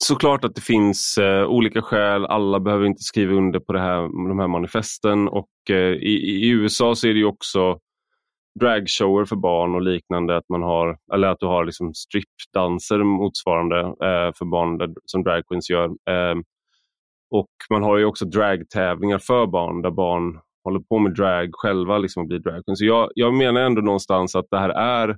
[0.04, 4.28] såklart att det finns eh, olika skäl, alla behöver inte skriva under på det här,
[4.28, 7.78] de här manifesten och eh, i, i, USA så är det också
[8.60, 13.80] dragshower för barn och liknande, att man har, eller att du har liksom stripdanser motsvarande
[13.80, 15.90] eh, för barn där, som dragqueens gör.
[16.10, 16.44] Ehm,
[17.30, 21.98] och man har ju också dragtävlingar för barn där barn håller på med drag själva
[21.98, 25.16] liksom och blir drag Så jag, jag menar ändå någonstans att det här är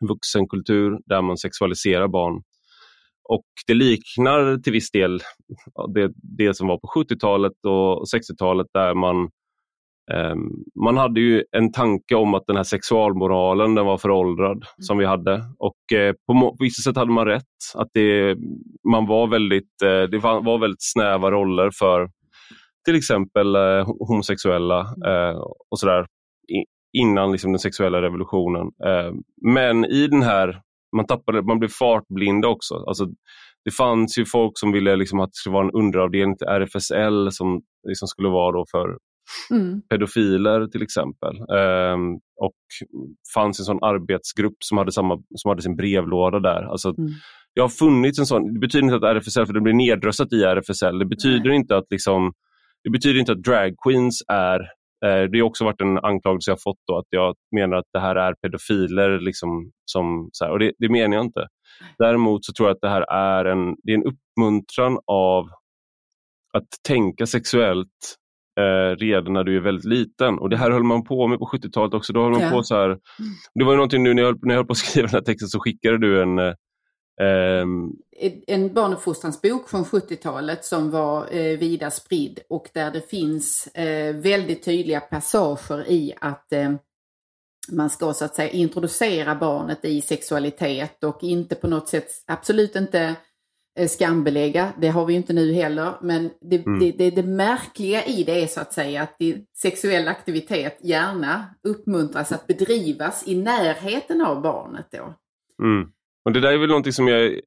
[0.00, 2.42] vuxenkultur där man sexualiserar barn.
[3.28, 5.20] Och det liknar till viss del
[5.94, 9.24] det, det som var på 70-talet och 60-talet där man
[10.12, 10.34] eh,
[10.84, 14.64] man hade ju en tanke om att den här sexualmoralen den var föråldrad mm.
[14.78, 17.44] som vi hade och eh, på, på vissa sätt hade man rätt.
[17.74, 18.36] Att det,
[18.90, 22.10] man var väldigt, eh, det var väldigt snäva roller för
[22.84, 25.38] till exempel eh, homosexuella eh,
[25.70, 26.06] och sådär
[26.92, 28.66] innan liksom, den sexuella revolutionen.
[28.84, 29.12] Eh,
[29.42, 30.60] men i den här,
[30.96, 32.74] man, tappade, man blev fartblinda också.
[32.74, 33.06] Alltså,
[33.64, 37.32] det fanns ju folk som ville liksom, att det skulle vara en underavdelning till RFSL
[37.32, 38.98] som liksom skulle vara då för
[39.50, 39.82] mm.
[39.90, 41.36] pedofiler till exempel.
[41.36, 42.56] Um, och
[43.34, 46.62] fanns en sån arbetsgrupp som hade, samma, som hade sin brevlåda där.
[46.62, 47.10] Alltså, mm.
[47.54, 50.42] det har funnits en sån, det betyder inte att RFSL, för det blir nedröstat i
[50.42, 52.32] RFSL, det betyder inte att liksom,
[52.84, 54.60] det betyder inte att drag queens är
[55.04, 58.00] eh, det har också varit en anklagelse jag fått då, att jag menar att det
[58.00, 59.20] här är pedofiler.
[59.20, 61.46] Liksom, som, så här, och det, det menar jag inte.
[61.98, 65.48] Däremot så tror jag att det här är en, det är en uppmuntran av
[66.52, 68.16] att tänka sexuellt
[68.60, 70.38] eh, redan när du är väldigt liten.
[70.38, 72.12] Och Det här höll man på med på 70-talet också.
[72.12, 72.50] Då höll man ja.
[72.50, 72.98] på så här,
[73.54, 75.22] det var ju någonting nu när jag, när jag höll på att skriva den här
[75.22, 76.38] texten så skickade du en
[77.20, 77.66] eh,
[78.46, 84.64] en barnuppfostransbok från 70-talet som var eh, vida spridd och där det finns eh, väldigt
[84.64, 86.72] tydliga passager i att eh,
[87.72, 92.76] man ska så att säga introducera barnet i sexualitet och inte på något sätt, absolut
[92.76, 93.14] inte
[93.78, 96.78] eh, skambelägga, det har vi inte nu heller, men det, mm.
[96.78, 99.16] det, det, det, märkliga i det är så att säga att
[99.56, 105.14] sexuell aktivitet gärna uppmuntras att bedrivas i närheten av barnet då.
[105.62, 105.92] Mm.
[106.24, 107.40] Och Det där är väl någonting som jag,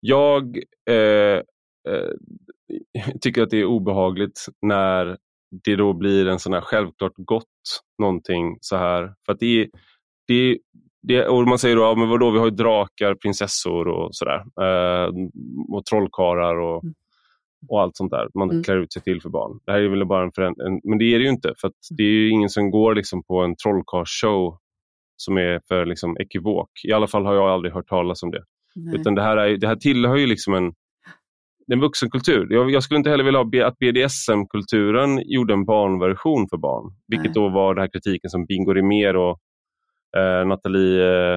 [0.00, 0.58] jag
[0.90, 1.42] eh,
[1.88, 2.10] eh,
[3.20, 5.16] tycker att det är obehagligt när
[5.64, 7.44] det då blir en sån här självklart gott
[7.98, 9.14] någonting så här.
[9.26, 9.68] För att det,
[10.28, 10.58] det,
[11.02, 14.38] det, och man säger då, ja, men vadå, vi har ju drakar, prinsessor och sådär.
[14.38, 15.10] Eh,
[15.68, 16.94] och trollkarlar och, mm.
[17.68, 18.28] och allt sånt där.
[18.34, 18.62] Man mm.
[18.62, 19.60] klär ut sig till för barn.
[19.66, 21.54] Det här är väl bara en, en Men det är det ju inte.
[21.60, 24.58] För det är ingen som går liksom på en trollkarlsshow
[25.20, 26.70] som är för liksom ekivok.
[26.88, 28.44] I alla fall har jag aldrig hört talas om det.
[28.74, 29.00] Nej.
[29.00, 30.72] Utan det här, är, det här tillhör ju liksom en,
[31.72, 32.46] en vuxenkultur.
[32.50, 36.92] Jag, jag skulle inte heller vilja ha att BDSM-kulturen gjorde en barnversion för barn.
[37.08, 37.34] Vilket Nej.
[37.34, 39.38] då var den här kritiken som Bingo Rimér och
[40.16, 41.36] eh, Nathalie eh,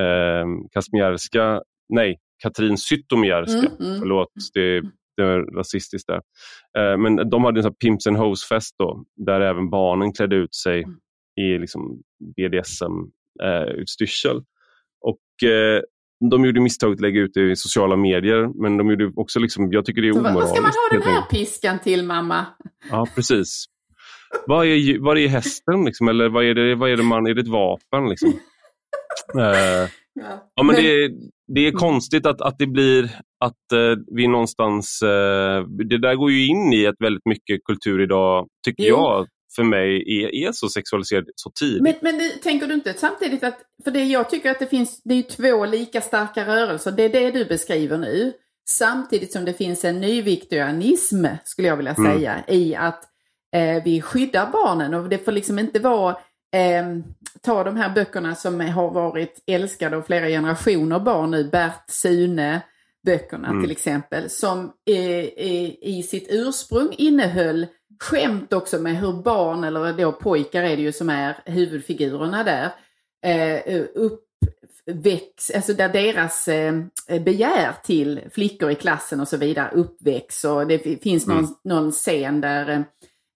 [0.00, 3.98] eh, Kazmierska, nej, Katrin Zytomierska, mm, mm.
[4.00, 4.80] förlåt, det,
[5.16, 6.20] det är rasistiskt där.
[6.78, 10.54] Eh, men de hade en sån Pimps and Hoes-fest då, där även barnen klädde ut
[10.54, 10.96] sig mm.
[11.36, 12.02] I liksom
[12.36, 14.36] BDSM-utstyrsel.
[14.36, 14.42] Eh,
[15.00, 15.80] och eh,
[16.30, 19.72] de gjorde misstaget att lägga ut det i sociala medier, men de gjorde också, liksom,
[19.72, 20.40] jag tycker det är omoraliskt.
[20.40, 22.46] Vad ska man ha den här piskan till mamma?
[22.90, 23.64] Ja, precis.
[24.46, 26.08] vad, är, vad är hästen liksom?
[26.08, 28.28] Eller vad är det, vad är det man, är det ett vapen liksom?
[28.28, 28.34] uh,
[29.34, 29.88] ja.
[30.54, 30.62] ja.
[30.62, 31.10] men det,
[31.54, 33.04] det är konstigt att, att det blir
[33.44, 34.98] att uh, vi någonstans,
[35.88, 38.96] det där går ju in i ett väldigt mycket kultur idag, tycker jo.
[38.96, 39.26] jag,
[39.56, 41.82] för mig är, är så sexualiserad så tidigt.
[41.82, 45.02] Men, men det, tänker du inte samtidigt att, för det jag tycker att det finns,
[45.04, 48.32] det är två lika starka rörelser, det är det du beskriver nu.
[48.68, 52.12] Samtidigt som det finns en nyviktorianism, skulle jag vilja mm.
[52.12, 52.60] säga, mm.
[52.60, 53.04] i att
[53.56, 56.10] eh, vi skyddar barnen och det får liksom inte vara
[56.56, 56.86] eh,
[57.42, 62.60] ta de här böckerna som har varit älskade av flera generationer barn nu, Bert, Sune,
[63.06, 63.62] böckerna mm.
[63.62, 65.24] till exempel, som eh,
[65.80, 67.66] i sitt ursprung innehöll
[68.00, 72.70] skämt också med hur barn, eller då pojkar är det ju som är huvudfigurerna där,
[73.26, 76.74] eh, uppväx, alltså där deras eh,
[77.24, 80.44] begär till flickor i klassen och så vidare uppväcks.
[80.44, 81.54] Och det finns någon, mm.
[81.64, 82.80] någon scen där eh,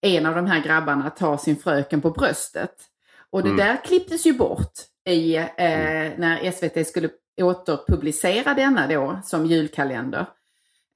[0.03, 2.75] en av de här grabbarna tar sin fröken på bröstet.
[3.31, 3.59] Och det mm.
[3.59, 4.73] där klipptes ju bort
[5.09, 6.21] i, eh, mm.
[6.21, 7.09] när SVT skulle
[7.43, 10.27] återpublicera denna då som julkalender.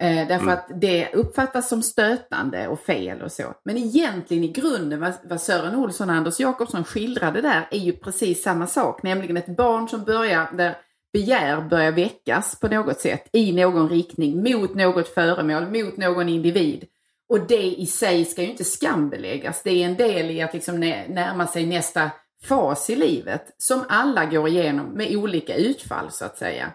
[0.02, 0.48] Eh, därför mm.
[0.48, 3.54] att det uppfattas som stötande och fel och så.
[3.64, 7.92] Men egentligen i grunden vad, vad Sören Olsson och Anders Jakobsson skildrade där är ju
[7.92, 9.02] precis samma sak.
[9.02, 10.76] Nämligen ett barn som börjar, där
[11.12, 16.84] begär börjar väckas på något sätt i någon riktning mot något föremål, mot någon individ.
[17.28, 19.62] Och det i sig ska ju inte skambeläggas.
[19.62, 22.10] Det är en del i att liksom närma sig nästa
[22.44, 26.72] fas i livet som alla går igenom med olika utfall så att säga.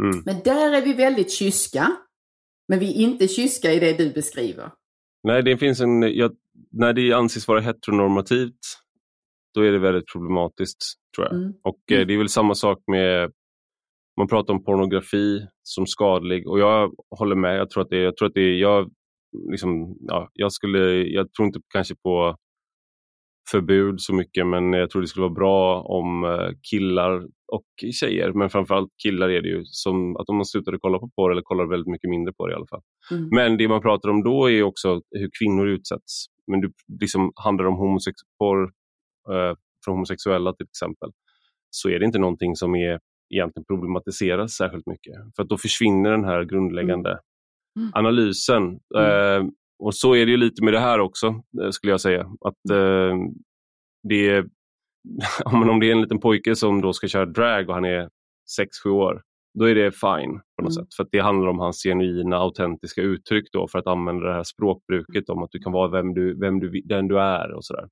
[0.00, 0.22] Mm.
[0.26, 1.96] Men där är vi väldigt kyska.
[2.70, 4.70] Men vi är inte kyska i det du beskriver.
[5.22, 6.30] Nej, det finns en, ja,
[6.72, 8.58] när det anses vara heteronormativt,
[9.54, 10.78] då är det väldigt problematiskt
[11.16, 11.36] tror jag.
[11.36, 11.52] Mm.
[11.62, 13.30] Och eh, det är väl samma sak med,
[14.16, 17.58] man pratar om pornografi som skadlig och jag håller med.
[17.58, 18.90] Jag tror att det, jag tror att det, jag,
[19.50, 22.36] liksom, ja, jag skulle, jag tror inte kanske på
[23.50, 28.32] förbud så mycket men jag tror det skulle vara bra om eh, killar och tjejer,
[28.32, 31.42] men framförallt killar är det ju som att om man slutade kolla på porr eller
[31.42, 32.82] kollar väldigt mycket mindre på det i alla fall.
[33.10, 33.28] Mm.
[33.32, 36.26] Men det man pratar om då är också hur kvinnor utsätts.
[36.46, 36.70] Men det
[37.00, 38.62] liksom handlar om homosex porr
[39.28, 41.10] eh, för homosexuella till exempel
[41.70, 43.00] så är det inte någonting som är
[43.34, 45.14] egentligen problematiseras särskilt mycket.
[45.36, 47.20] För då försvinner den här grundläggande mm.
[47.76, 47.90] Mm.
[47.94, 48.80] analysen.
[48.96, 49.06] Mm.
[49.06, 49.50] Eh,
[49.80, 51.26] och så är det ju lite med det här också,
[51.62, 52.20] eh, skulle jag säga.
[52.20, 53.16] Att eh,
[54.08, 54.44] det är,
[55.44, 58.08] om det är en liten pojke som då ska köra drag och han är
[58.86, 59.22] 6-7 år,
[59.58, 60.84] då är det fine på något mm.
[60.84, 60.94] sätt.
[60.96, 65.28] För det handlar om hans genuina, autentiska uttryck då för att använda det här språkbruket
[65.28, 67.88] om att du kan vara vem du, vem du, den du är och sådär.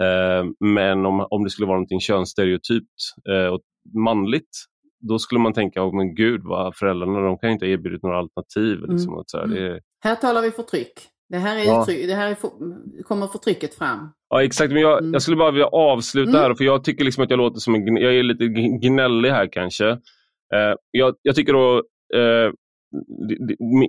[0.00, 3.60] Eh, men om, om det skulle vara någonting könsstereotypt eh, och
[3.94, 4.50] manligt,
[5.08, 8.18] då skulle man tänka, oh, men gud, vad föräldrarna de kan inte ha erbjudit några
[8.18, 8.78] alternativ.
[8.78, 8.90] Mm.
[8.90, 9.56] Liksom, så här, mm.
[9.58, 9.80] det...
[10.04, 10.92] här talar vi förtryck.
[11.28, 11.84] Det här, är ja.
[12.06, 12.50] det här är för,
[13.02, 14.08] kommer förtrycket fram.
[14.30, 15.12] Ja exakt, men jag, mm.
[15.12, 16.42] jag skulle bara vilja avsluta mm.
[16.42, 18.46] här för jag tycker liksom att jag låter som en, jag är lite
[18.88, 19.88] gnällig här kanske.
[20.54, 21.76] Eh, jag, jag, tycker då,
[22.14, 22.52] eh,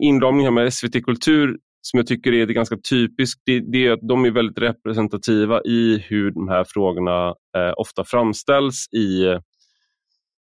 [0.02, 4.26] inramningen med SVT Kultur som jag tycker är ganska typiskt, det, det, är att de
[4.26, 9.26] är väldigt representativa i hur de här frågorna eh, ofta framställs i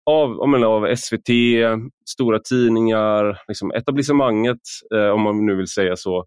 [0.09, 1.29] av, menar, av SVT,
[2.09, 4.61] stora tidningar, liksom etablissemanget
[4.95, 6.25] eh, om man nu vill säga så.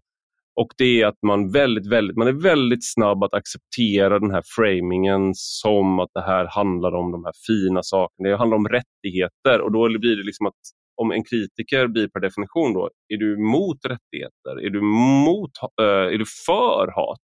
[0.55, 4.43] Och det är att man, väldigt, väldigt, man är väldigt snabb att acceptera den här
[4.55, 8.29] framingen som att det här handlar om de här fina sakerna.
[8.29, 10.61] Det handlar om rättigheter och då blir det liksom att
[11.01, 14.65] om en kritiker blir per definition då, är du mot rättigheter?
[14.65, 14.81] Är du,
[15.25, 17.19] mot, uh, är du för hat?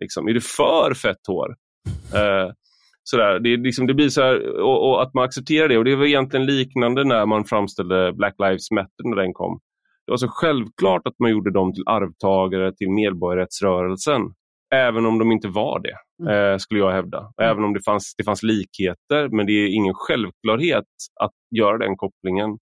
[0.00, 1.48] Liksom, är du för fett hår?
[2.14, 2.52] Uh,
[3.04, 3.38] sådär.
[3.38, 5.78] Det, liksom, det blir så här, och, och, att man accepterar det.
[5.78, 9.60] Och Det var egentligen liknande när man framställde Black Lives Matter när den kom.
[10.06, 14.22] Det var så självklart att man gjorde dem till arvtagare till medborgarrättsrörelsen.
[14.74, 16.52] Även om de inte var det, mm.
[16.52, 17.18] eh, skulle jag hävda.
[17.18, 17.50] Mm.
[17.50, 20.84] Även om det fanns, det fanns likheter, men det är ingen självklarhet
[21.20, 22.58] att göra den kopplingen.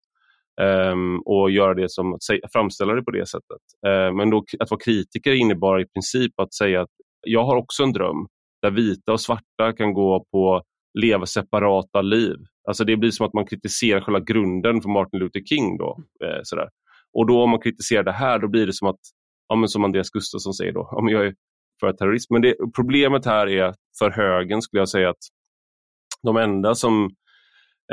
[0.61, 2.17] Um, och göra det som,
[2.53, 3.61] framställa det på det sättet.
[3.87, 6.89] Uh, men då, att vara kritiker innebar i princip att säga att
[7.27, 8.27] jag har också en dröm
[8.61, 10.63] där vita och svarta kan gå på
[10.99, 12.35] leva separata liv.
[12.67, 15.77] Alltså det blir som att man kritiserar själva grunden för Martin Luther King.
[15.77, 16.69] Då, uh, sådär.
[17.13, 18.99] Och då om man kritiserar det här, då blir det som att,
[19.47, 21.35] ja, men som Andreas Gustafsson säger, då, om jag är
[21.79, 22.33] för terrorism.
[22.33, 25.23] Men det, problemet här är för högen skulle jag säga att
[26.23, 27.03] de enda som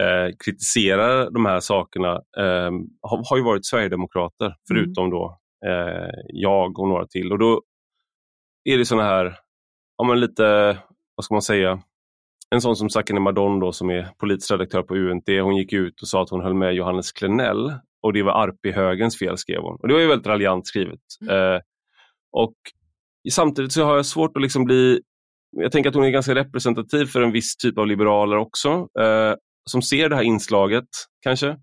[0.01, 2.71] eh, kritiserar de här sakerna eh,
[3.03, 4.57] har, har, ju varit sverigedemokrater, mm.
[4.69, 7.33] förutom då eh, jag och några till.
[7.33, 7.63] Och då
[8.65, 9.39] är det såna här,
[10.03, 10.79] ja men lite,
[11.17, 11.83] vad ska man säga,
[12.51, 16.03] en sån som Sakine Madon då, som är politisk redaktör på UNT, hon gick ut
[16.03, 17.73] och sa att hon höll med Johannes Klenell
[18.03, 19.79] och det var Arpi-högens fel, skrev hon.
[19.83, 21.01] Och det var ju väldigt raljant skrivet.
[21.21, 21.55] Mm.
[21.55, 21.61] Eh,
[22.33, 22.55] och
[23.31, 25.01] samtidigt så har jag svårt att liksom bli
[25.57, 28.69] jag tänker att hon är ganska representativ för en viss typ av liberaler också.
[29.01, 29.35] Eh,
[29.71, 30.89] som ser det här inslaget
[31.23, 31.57] kanske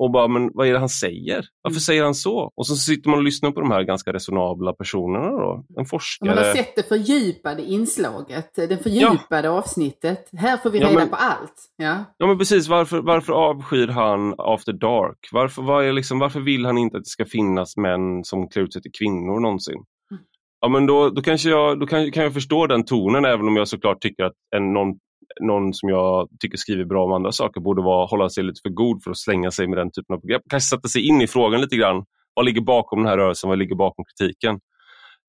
[0.00, 1.44] och bara, men vad är det han säger?
[1.62, 1.80] Varför mm.
[1.80, 2.52] säger han så?
[2.56, 5.64] Och så sitter man och lyssnar på de här ganska resonabla personerna då.
[5.78, 6.34] En forskare.
[6.34, 9.50] Man har sett det fördjupade inslaget, det fördjupade ja.
[9.50, 10.30] avsnittet.
[10.36, 11.54] Här får vi reda men, på allt.
[11.76, 12.68] Ja, ja men precis.
[12.68, 15.28] Varför, varför avskyr han After Dark?
[15.32, 18.72] Varför, var liksom, varför vill han inte att det ska finnas män som klär ut
[18.72, 19.84] sig till kvinnor någonsin?
[20.10, 20.22] Mm.
[20.60, 23.56] Ja, men då, då, kanske jag, då kan, kan jag förstå den tonen även om
[23.56, 24.94] jag såklart tycker att en, någon
[25.40, 28.70] någon som jag tycker skriver bra om andra saker borde vara, hålla sig lite för
[28.70, 30.42] god för att slänga sig med den typen av begrepp.
[30.50, 32.04] Kanske sätta sig in i frågan lite grann.
[32.34, 33.48] Vad ligger bakom den här rörelsen?
[33.48, 34.54] Vad ligger bakom kritiken?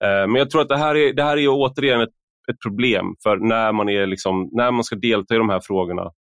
[0.04, 2.16] Eh, men jag tror att det här är, det här är återigen ett,
[2.52, 6.12] ett problem för när man, är liksom, när man ska delta i de här frågorna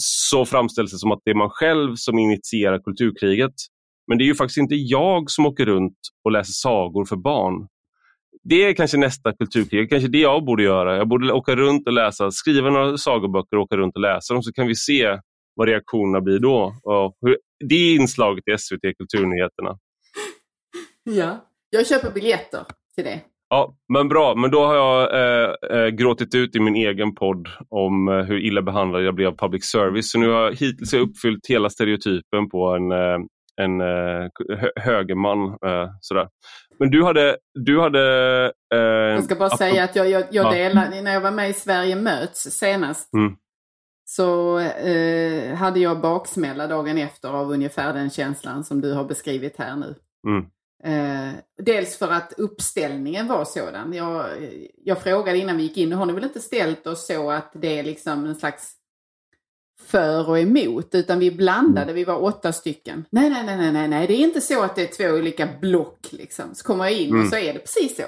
[0.00, 3.54] så framställs det som att det är man själv som initierar kulturkriget.
[4.08, 7.68] Men det är ju faktiskt inte jag som åker runt och läser sagor för barn
[8.44, 10.96] det är kanske nästa kulturkrig, kanske det jag borde göra.
[10.96, 14.42] Jag borde åka runt och läsa, skriva några sagoböcker och åka runt och läsa dem
[14.42, 15.18] så kan vi se
[15.54, 16.74] vad reaktionerna blir då.
[16.82, 17.38] Och hur,
[17.68, 19.78] det är inslaget i SVT Kulturnyheterna.
[21.04, 22.64] Ja, jag köper biljetter
[22.94, 23.20] till det.
[23.50, 24.34] Ja, men bra.
[24.34, 28.38] Men då har jag eh, eh, gråtit ut i min egen podd om eh, hur
[28.38, 30.10] illa behandlad jag blev av public service.
[30.10, 33.18] Så nu har jag hittills uppfyllt hela stereotypen på en, eh,
[33.60, 34.28] en eh,
[34.76, 35.48] högerman.
[35.48, 36.28] Eh, sådär.
[36.78, 37.36] Men du hade...
[37.54, 38.44] Du hade
[38.74, 41.52] eh, jag ska bara säga att jag, jag, jag delade, när jag var med i
[41.52, 43.36] Sverige möts senast, mm.
[44.04, 49.58] så eh, hade jag baksmälla dagen efter av ungefär den känslan som du har beskrivit
[49.58, 49.94] här nu.
[50.26, 50.46] Mm.
[50.84, 53.92] Eh, dels för att uppställningen var sådan.
[53.92, 54.24] Jag,
[54.84, 57.78] jag frågade innan vi gick in, har ni väl inte ställt oss så att det
[57.78, 58.81] är liksom en slags
[59.86, 61.94] för och emot utan vi blandade, mm.
[61.94, 63.04] vi var åtta stycken.
[63.10, 66.06] Nej, nej, nej, nej, nej, det är inte så att det är två olika block
[66.10, 66.54] liksom.
[66.54, 67.22] Så kommer jag in mm.
[67.22, 68.02] och så är det precis så.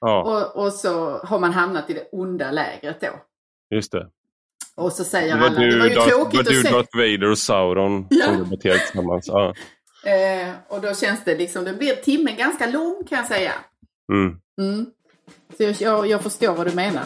[0.00, 0.22] Ja.
[0.22, 3.08] Och, och så har man hamnat i det onda lägret då.
[3.74, 4.08] Just det.
[4.76, 6.52] Och så säger alla, du, det var ju Darth, tråkigt att se.
[6.52, 8.24] Det var du, Darth Vader och Sauron ja.
[8.24, 9.26] som debatterade tillsammans.
[9.28, 9.54] Ja.
[10.04, 13.52] Eh, och då känns det liksom, det blir timmen ganska lång kan jag säga.
[14.12, 14.36] Mm.
[14.60, 14.86] Mm.
[15.56, 17.04] Så jag, jag förstår vad du menar.